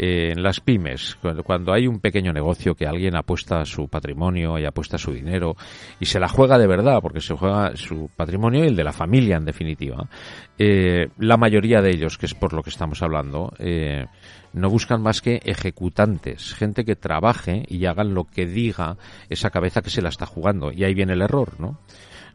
En 0.04 0.42
las 0.42 0.60
pymes, 0.60 1.16
cuando, 1.22 1.44
cuando 1.44 1.72
hay 1.72 1.86
un 1.86 2.00
pequeño 2.00 2.34
negocio 2.34 2.74
que 2.74 2.88
alguien 2.88 3.16
apuesta 3.16 3.64
su 3.66 3.88
patrimonio 3.88 4.58
y 4.58 4.66
apuesta 4.66 4.98
su 4.98 5.14
dinero 5.14 5.56
y 6.00 6.08
se 6.08 6.20
la 6.20 6.28
juega 6.28 6.58
de 6.58 6.66
verdad, 6.66 7.00
porque 7.04 7.22
se 7.22 7.36
juega 7.36 7.76
su 7.76 8.10
patrimonio 8.16 8.64
y 8.64 8.68
el 8.70 8.76
de 8.76 8.84
la 8.84 8.94
familia 8.94 9.38
en 9.38 9.46
definitiva, 9.46 10.10
eh, 10.58 11.10
la 11.20 11.38
mayoría 11.38 11.84
de 11.84 11.92
ellos, 11.92 12.18
que 12.18 12.26
es 12.26 12.34
por 12.34 12.54
lo 12.54 12.64
que 12.64 12.72
estamos 12.72 13.04
hablando, 13.04 13.54
eh, 13.60 14.08
no 14.54 14.72
buscan 14.72 15.04
más 15.04 15.22
que 15.22 15.40
ejecutantes, 15.46 16.56
gente 16.56 16.84
que 16.84 16.96
trabaje 16.96 17.64
y 17.68 17.86
hagan 17.86 18.16
lo 18.16 18.24
que 18.24 18.48
diga 18.48 18.98
esa 19.30 19.52
cabeza 19.52 19.84
que 19.84 19.92
se 19.92 20.02
la 20.02 20.10
está 20.10 20.26
jugando. 20.26 20.72
Y 20.72 20.84
ahí 20.84 20.96
viene 20.96 21.14
el 21.14 21.22
error, 21.22 21.60
¿no? 21.60 21.78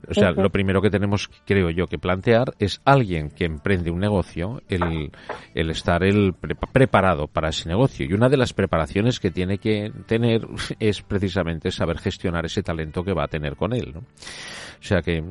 O 0.09 0.14
sea, 0.14 0.30
lo 0.32 0.50
primero 0.50 0.80
que 0.80 0.90
tenemos, 0.90 1.30
creo 1.44 1.70
yo, 1.70 1.87
que 1.87 1.98
plantear 1.98 2.54
es 2.59 2.80
alguien 2.85 3.30
que 3.30 3.44
emprende 3.44 3.90
un 3.90 4.00
negocio, 4.00 4.62
el, 4.68 5.11
el 5.54 5.70
estar 5.70 6.04
el 6.04 6.35
preparado 6.72 7.26
para 7.26 7.48
ese 7.48 7.68
negocio. 7.68 8.06
Y 8.06 8.12
una 8.12 8.28
de 8.28 8.37
las 8.37 8.52
preparaciones 8.52 9.20
que 9.20 9.30
tiene 9.30 9.59
que 9.59 9.92
tener 10.06 10.46
es 10.80 11.02
precisamente 11.02 11.70
saber 11.70 11.98
gestionar 11.98 12.46
ese 12.46 12.62
talento 12.62 13.04
que 13.04 13.12
va 13.12 13.24
a 13.24 13.28
tener 13.28 13.56
con 13.56 13.72
él. 13.72 13.92
¿no? 13.94 14.00
O 14.00 14.85
sea 14.85 15.02
que 15.02 15.22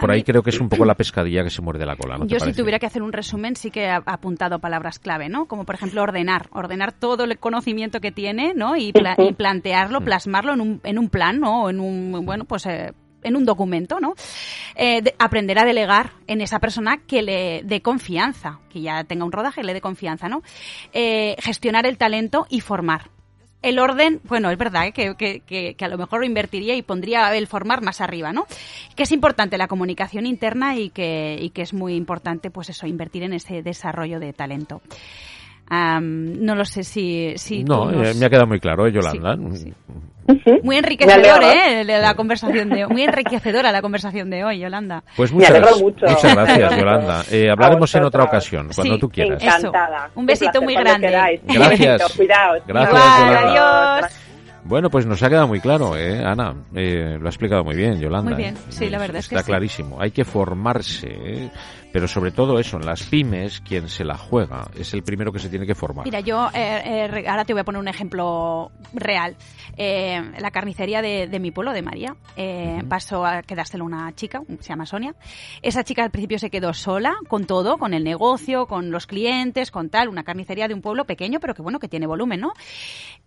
por 0.00 0.10
ahí 0.10 0.22
creo 0.22 0.42
que 0.42 0.50
es 0.50 0.60
un 0.60 0.68
poco 0.68 0.84
la 0.84 0.94
pescadilla 0.94 1.42
que 1.42 1.50
se 1.50 1.62
muerde 1.62 1.84
la 1.84 1.96
cola. 1.96 2.16
¿no 2.16 2.26
yo 2.26 2.38
si 2.40 2.52
tuviera 2.52 2.78
que 2.78 2.86
hacer 2.86 3.02
un 3.02 3.12
resumen 3.12 3.56
sí 3.56 3.70
que 3.70 3.84
he 3.84 3.90
apuntado 3.90 4.58
palabras 4.60 4.98
clave, 4.98 5.28
¿no? 5.28 5.46
Como 5.46 5.64
por 5.64 5.74
ejemplo 5.74 6.02
ordenar, 6.02 6.48
ordenar 6.52 6.92
todo 6.92 7.24
el 7.24 7.38
conocimiento 7.38 8.00
que 8.00 8.12
tiene, 8.12 8.54
¿no? 8.54 8.76
Y, 8.76 8.92
plantearlo, 9.36 10.00
mm. 10.00 10.04
plasmarlo 10.04 10.54
en 10.54 10.60
un, 10.60 10.80
en 10.84 10.98
un 10.98 11.08
plan, 11.08 11.40
¿no? 11.40 11.68
En 11.68 11.80
un, 11.80 12.24
bueno, 12.24 12.44
pues 12.44 12.66
eh, 12.66 12.92
en 13.24 13.36
un 13.36 13.44
documento, 13.44 13.98
¿no? 14.00 14.14
Eh, 14.76 15.02
aprender 15.18 15.58
a 15.58 15.64
delegar 15.64 16.12
en 16.26 16.40
esa 16.40 16.60
persona 16.60 16.98
que 16.98 17.22
le 17.22 17.62
dé 17.64 17.82
confianza, 17.82 18.60
que 18.70 18.80
ya 18.80 19.04
tenga 19.04 19.24
un 19.24 19.32
rodaje, 19.32 19.64
le 19.64 19.74
dé 19.74 19.80
confianza, 19.80 20.28
¿no? 20.28 20.42
Eh, 20.92 21.36
gestionar 21.40 21.86
el 21.86 21.98
talento 21.98 22.46
y 22.48 22.60
formar. 22.60 23.10
El 23.62 23.78
orden, 23.78 24.20
bueno, 24.24 24.50
es 24.50 24.58
verdad 24.58 24.88
¿eh? 24.88 24.92
que, 24.92 25.14
que, 25.16 25.40
que, 25.74 25.84
a 25.84 25.88
lo 25.88 25.96
mejor 25.96 26.20
lo 26.20 26.26
invertiría 26.26 26.74
y 26.74 26.82
pondría 26.82 27.34
el 27.34 27.46
formar 27.46 27.80
más 27.80 28.02
arriba, 28.02 28.30
¿no? 28.30 28.46
Que 28.94 29.04
es 29.04 29.12
importante 29.12 29.56
la 29.56 29.68
comunicación 29.68 30.26
interna 30.26 30.76
y 30.76 30.90
que, 30.90 31.38
y 31.40 31.48
que 31.48 31.62
es 31.62 31.72
muy 31.72 31.94
importante, 31.94 32.50
pues 32.50 32.68
eso, 32.68 32.86
invertir 32.86 33.22
en 33.22 33.32
ese 33.32 33.62
desarrollo 33.62 34.20
de 34.20 34.34
talento 34.34 34.82
no 35.70 36.54
lo 36.54 36.64
sé 36.64 36.84
si... 36.84 37.32
si 37.36 37.64
no, 37.64 37.90
eh, 37.90 38.14
me 38.14 38.26
ha 38.26 38.30
quedado 38.30 38.46
muy 38.46 38.60
claro, 38.60 38.86
¿eh, 38.86 38.92
Yolanda. 38.92 39.36
Muy 40.62 40.76
enriquecedor, 40.76 41.42
¿eh? 41.42 41.84
La 41.84 42.14
conversación 42.14 42.70
de 42.70 42.86
Muy 42.86 43.02
enriquecedora 43.02 43.70
la 43.72 43.82
conversación 43.82 44.30
de 44.30 44.44
hoy, 44.44 44.58
Yolanda. 44.60 45.02
Pues 45.16 45.32
muchas, 45.32 45.80
muchas 45.80 46.22
gracias, 46.34 46.76
Yolanda. 46.78 47.22
Eh, 47.30 47.50
hablaremos 47.50 47.94
en 47.94 48.04
otra 48.04 48.24
ocasión, 48.24 48.68
cuando 48.74 48.98
tú 48.98 49.08
quieras. 49.08 49.42
Encantada. 49.42 50.10
Un 50.14 50.26
besito 50.26 50.62
muy 50.62 50.74
grande. 50.74 51.10
Gracias. 51.10 52.16
Cuidaos. 52.16 52.62
Gracias, 52.66 53.18
Yolanda. 53.18 53.98
Adiós. 53.98 54.20
Bueno, 54.64 54.88
pues 54.88 55.04
nos 55.04 55.22
ha 55.22 55.28
quedado 55.28 55.46
muy 55.46 55.60
claro, 55.60 55.94
¿eh, 55.94 56.24
Ana? 56.24 56.54
Eh, 56.74 57.18
lo 57.20 57.26
ha 57.26 57.28
explicado 57.28 57.62
muy 57.64 57.76
bien, 57.76 58.00
Yolanda. 58.00 58.30
Muy 58.30 58.42
bien, 58.42 58.56
sí, 58.70 58.88
la 58.88 58.98
verdad 58.98 59.16
es 59.16 59.28
que 59.28 59.34
Está 59.34 59.46
clarísimo. 59.46 60.00
Hay 60.00 60.10
que 60.10 60.24
formarse, 60.24 61.08
¿eh? 61.10 61.50
Pero 61.94 62.08
sobre 62.08 62.32
todo 62.32 62.58
eso, 62.58 62.76
en 62.76 62.86
las 62.86 63.04
pymes, 63.04 63.60
quien 63.60 63.88
se 63.88 64.02
la 64.02 64.18
juega 64.18 64.68
es 64.76 64.92
el 64.94 65.04
primero 65.04 65.30
que 65.30 65.38
se 65.38 65.48
tiene 65.48 65.64
que 65.64 65.76
formar. 65.76 66.04
Mira, 66.04 66.18
yo 66.18 66.48
eh, 66.52 67.06
eh, 67.06 67.24
ahora 67.28 67.44
te 67.44 67.52
voy 67.52 67.60
a 67.60 67.64
poner 67.64 67.80
un 67.80 67.86
ejemplo 67.86 68.72
real. 68.92 69.36
Eh, 69.76 70.20
la 70.40 70.50
carnicería 70.50 71.02
de, 71.02 71.38
mi 71.38 71.52
pueblo, 71.52 71.72
de 71.72 71.82
María, 71.82 72.16
pasó 72.88 73.24
a 73.24 73.42
quedárselo 73.42 73.84
una 73.84 74.12
chica, 74.16 74.42
se 74.58 74.70
llama 74.70 74.86
Sonia. 74.86 75.14
Esa 75.62 75.84
chica 75.84 76.02
al 76.02 76.10
principio 76.10 76.40
se 76.40 76.50
quedó 76.50 76.74
sola 76.74 77.14
con 77.28 77.44
todo, 77.44 77.78
con 77.78 77.94
el 77.94 78.02
negocio, 78.02 78.66
con 78.66 78.90
los 78.90 79.06
clientes, 79.06 79.70
con 79.70 79.88
tal, 79.88 80.08
una 80.08 80.24
carnicería 80.24 80.66
de 80.66 80.74
un 80.74 80.82
pueblo 80.82 81.04
pequeño, 81.04 81.38
pero 81.38 81.54
que 81.54 81.62
bueno, 81.62 81.78
que 81.78 81.86
tiene 81.86 82.08
volumen, 82.08 82.40
¿no? 82.40 82.54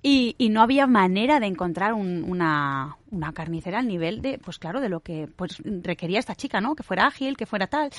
Y, 0.03 0.35
no 0.49 0.61
había 0.61 0.87
manera 0.87 1.39
de 1.39 1.47
encontrar 1.47 1.93
una, 1.93 2.97
una 3.11 3.33
carnicera 3.33 3.79
al 3.79 3.87
nivel 3.87 4.21
de, 4.21 4.39
pues 4.39 4.57
claro, 4.59 4.79
de 4.79 4.89
lo 4.89 5.01
que 5.01 5.27
pues 5.35 5.61
requería 5.63 6.19
esta 6.19 6.35
chica, 6.35 6.61
¿no? 6.61 6.75
Que 6.75 6.83
fuera 6.83 7.05
ágil, 7.05 7.35
que 7.35 7.45
fuera 7.45 7.67
tal. 7.67 7.89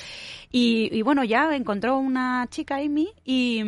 Y, 0.51 0.58
bueno, 1.03 1.23
ya 1.23 1.55
encontró 1.55 1.97
una 1.97 2.47
chica, 2.49 2.77
Amy, 2.77 3.09
y, 3.25 3.61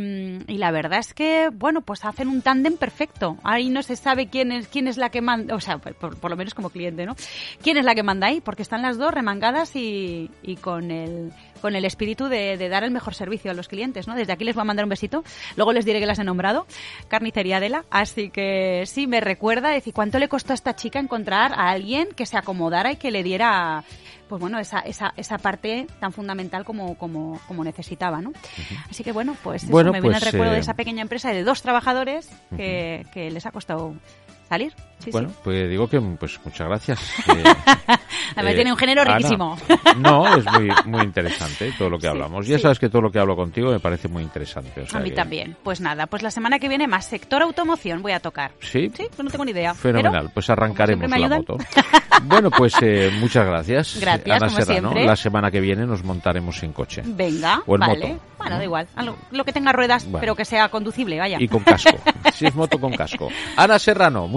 y 0.48 0.58
la 0.58 0.72
verdad 0.72 1.00
es 1.00 1.14
que, 1.14 1.50
bueno, 1.54 1.82
pues 1.82 2.06
hacen 2.06 2.28
un 2.28 2.42
tándem 2.42 2.78
perfecto. 2.78 3.38
Ahí 3.44 3.70
no 3.70 3.84
se 3.84 3.96
sabe 3.96 4.28
quién 4.28 4.52
es, 4.52 4.68
quién 4.68 4.88
es 4.88 4.98
la 4.98 5.10
que 5.10 5.22
manda, 5.22 5.56
o 5.56 5.60
sea, 5.60 5.78
por, 5.78 6.30
lo 6.30 6.36
menos 6.36 6.54
como 6.54 6.70
cliente, 6.70 7.06
¿no? 7.06 7.16
¿Quién 7.62 7.78
es 7.78 7.86
la 7.86 7.96
que 7.96 8.04
manda 8.04 8.28
ahí? 8.28 8.42
Porque 8.42 8.62
están 8.62 8.82
las 8.82 8.98
dos 8.98 9.14
remangadas 9.14 9.76
y, 9.76 10.30
y 10.44 10.56
con 10.56 10.92
el 10.92 11.32
con 11.62 11.76
el 11.76 11.86
espíritu 11.86 12.28
de, 12.28 12.58
de, 12.58 12.70
dar 12.70 12.84
el 12.84 12.92
mejor 12.92 13.14
servicio 13.14 13.52
a 13.52 13.54
los 13.54 13.68
clientes, 13.68 14.08
¿no? 14.08 14.16
Desde 14.16 14.34
aquí 14.34 14.44
les 14.44 14.56
voy 14.56 14.62
a 14.62 14.66
mandar 14.66 14.86
un 14.86 14.90
besito. 14.90 15.24
Luego 15.56 15.74
les 15.74 15.86
diré 15.86 16.00
que 16.00 16.06
las 16.06 16.20
he 16.20 16.24
nombrado. 16.24 16.66
Carnicería 17.08 17.58
Adela. 17.58 17.86
Así 17.90 18.30
que 18.30 18.84
sí, 18.86 19.08
me 19.08 19.22
recuerda 19.22 19.70
decir 19.70 19.94
cuánto 19.94 20.20
le 20.20 20.28
costó 20.28 20.54
a 20.54 20.56
esta 20.56 20.76
chica 20.76 21.00
encontrar 21.00 21.54
a 21.54 21.70
alguien 21.70 22.10
que 22.16 22.26
se 22.26 22.38
acomodara 22.38 22.92
y 22.92 22.96
que 22.98 23.12
le 23.12 23.24
diera 23.24 23.84
pues 24.32 24.40
bueno, 24.40 24.60
esa, 24.60 24.80
esa, 24.80 25.14
esa 25.18 25.38
parte 25.40 25.88
tan 26.00 26.14
fundamental 26.14 26.64
como, 26.64 26.98
como, 26.98 27.38
como 27.50 27.66
necesitaba, 27.66 28.22
¿no? 28.22 28.32
Así 28.90 29.04
que 29.04 29.12
bueno, 29.12 29.36
pues 29.44 29.64
eso, 29.66 29.74
me 29.74 30.00
viene 30.00 30.16
el 30.16 30.22
pues, 30.22 30.32
recuerdo 30.32 30.54
de 30.54 30.60
eh, 30.60 30.62
esa 30.62 30.74
pequeña 30.74 31.02
empresa 31.02 31.34
de 31.34 31.44
dos 31.44 31.62
trabajadores 31.62 32.30
que, 32.56 33.06
que 33.14 33.30
les 33.30 33.46
ha 33.46 33.52
costado 33.52 33.94
salir. 34.52 34.74
bueno, 35.14 35.30
pues 35.46 35.70
digo 35.70 35.88
que 35.88 36.02
pues 36.02 36.38
muchas 36.44 36.68
gracias. 36.68 37.00
Además 38.36 38.56
tiene 38.56 38.72
un 38.72 38.78
género 38.78 39.06
riquísimo. 39.06 39.58
no, 39.98 40.36
es 40.36 40.46
muy, 40.46 40.70
muy 40.86 41.04
interesante 41.04 41.74
todo 41.78 41.90
lo 41.90 41.98
que 41.98 42.08
hablamos. 42.08 42.46
Ya 42.48 42.60
sabes 42.60 42.78
que 42.78 42.90
todo 42.90 43.02
lo 43.02 43.12
que 43.12 43.20
hablo 43.20 43.38
contigo 43.38 43.72
me 43.72 43.80
parece 43.80 44.10
muy 44.10 44.24
interesante. 44.24 44.86
a 44.92 45.00
mí 45.00 45.12
también. 45.12 45.56
Pues 45.64 45.80
nada, 45.80 46.06
pues 46.08 46.22
la 46.22 46.32
semana 46.32 46.60
que 46.60 46.68
viene 46.68 46.86
más 46.86 47.06
sector 47.06 47.42
automoción 47.42 48.02
voy 48.02 48.12
a 48.12 48.20
tocar. 48.20 48.52
Sí. 48.60 48.92
Sí, 48.94 49.06
pues 49.08 49.24
no 49.24 49.32
tengo 49.32 49.46
ni 49.46 49.52
idea. 49.52 49.74
Fenomenal, 49.74 50.32
pues 50.34 50.50
arrancaremos 50.50 51.10
la 51.10 51.30
moto. 51.30 51.58
bueno, 52.24 52.52
pues 52.52 52.76
eh, 52.82 53.10
muchas 53.20 53.46
gracias. 53.46 53.98
Gracias, 54.02 54.42
Ana 54.42 54.50
Serrano. 54.50 54.94
La 54.94 55.16
semana 55.16 55.50
que 55.50 55.62
viene 55.62 55.86
nos 55.86 56.04
montaremos 56.04 56.62
en 56.64 56.74
coche. 56.74 57.04
Venga, 57.06 57.62
o 57.66 57.76
en 57.76 57.80
vale. 57.80 58.08
Moto. 58.08 58.22
Bueno, 58.38 58.58
da 58.58 58.64
igual. 58.64 58.88
Lo, 59.32 59.46
que 59.46 59.54
tenga 59.54 59.72
ruedas, 59.72 60.08
pero 60.20 60.36
que 60.36 60.46
sea 60.46 60.70
conducible, 60.70 61.20
vaya. 61.20 61.38
Y 61.40 61.48
con 61.48 61.64
casco. 61.64 61.98
si 62.34 62.48
es 62.48 62.56
moto 62.56 62.80
con 62.80 62.92
casco. 62.94 63.30
Ana 63.56 63.78
Serrano, 63.78 64.28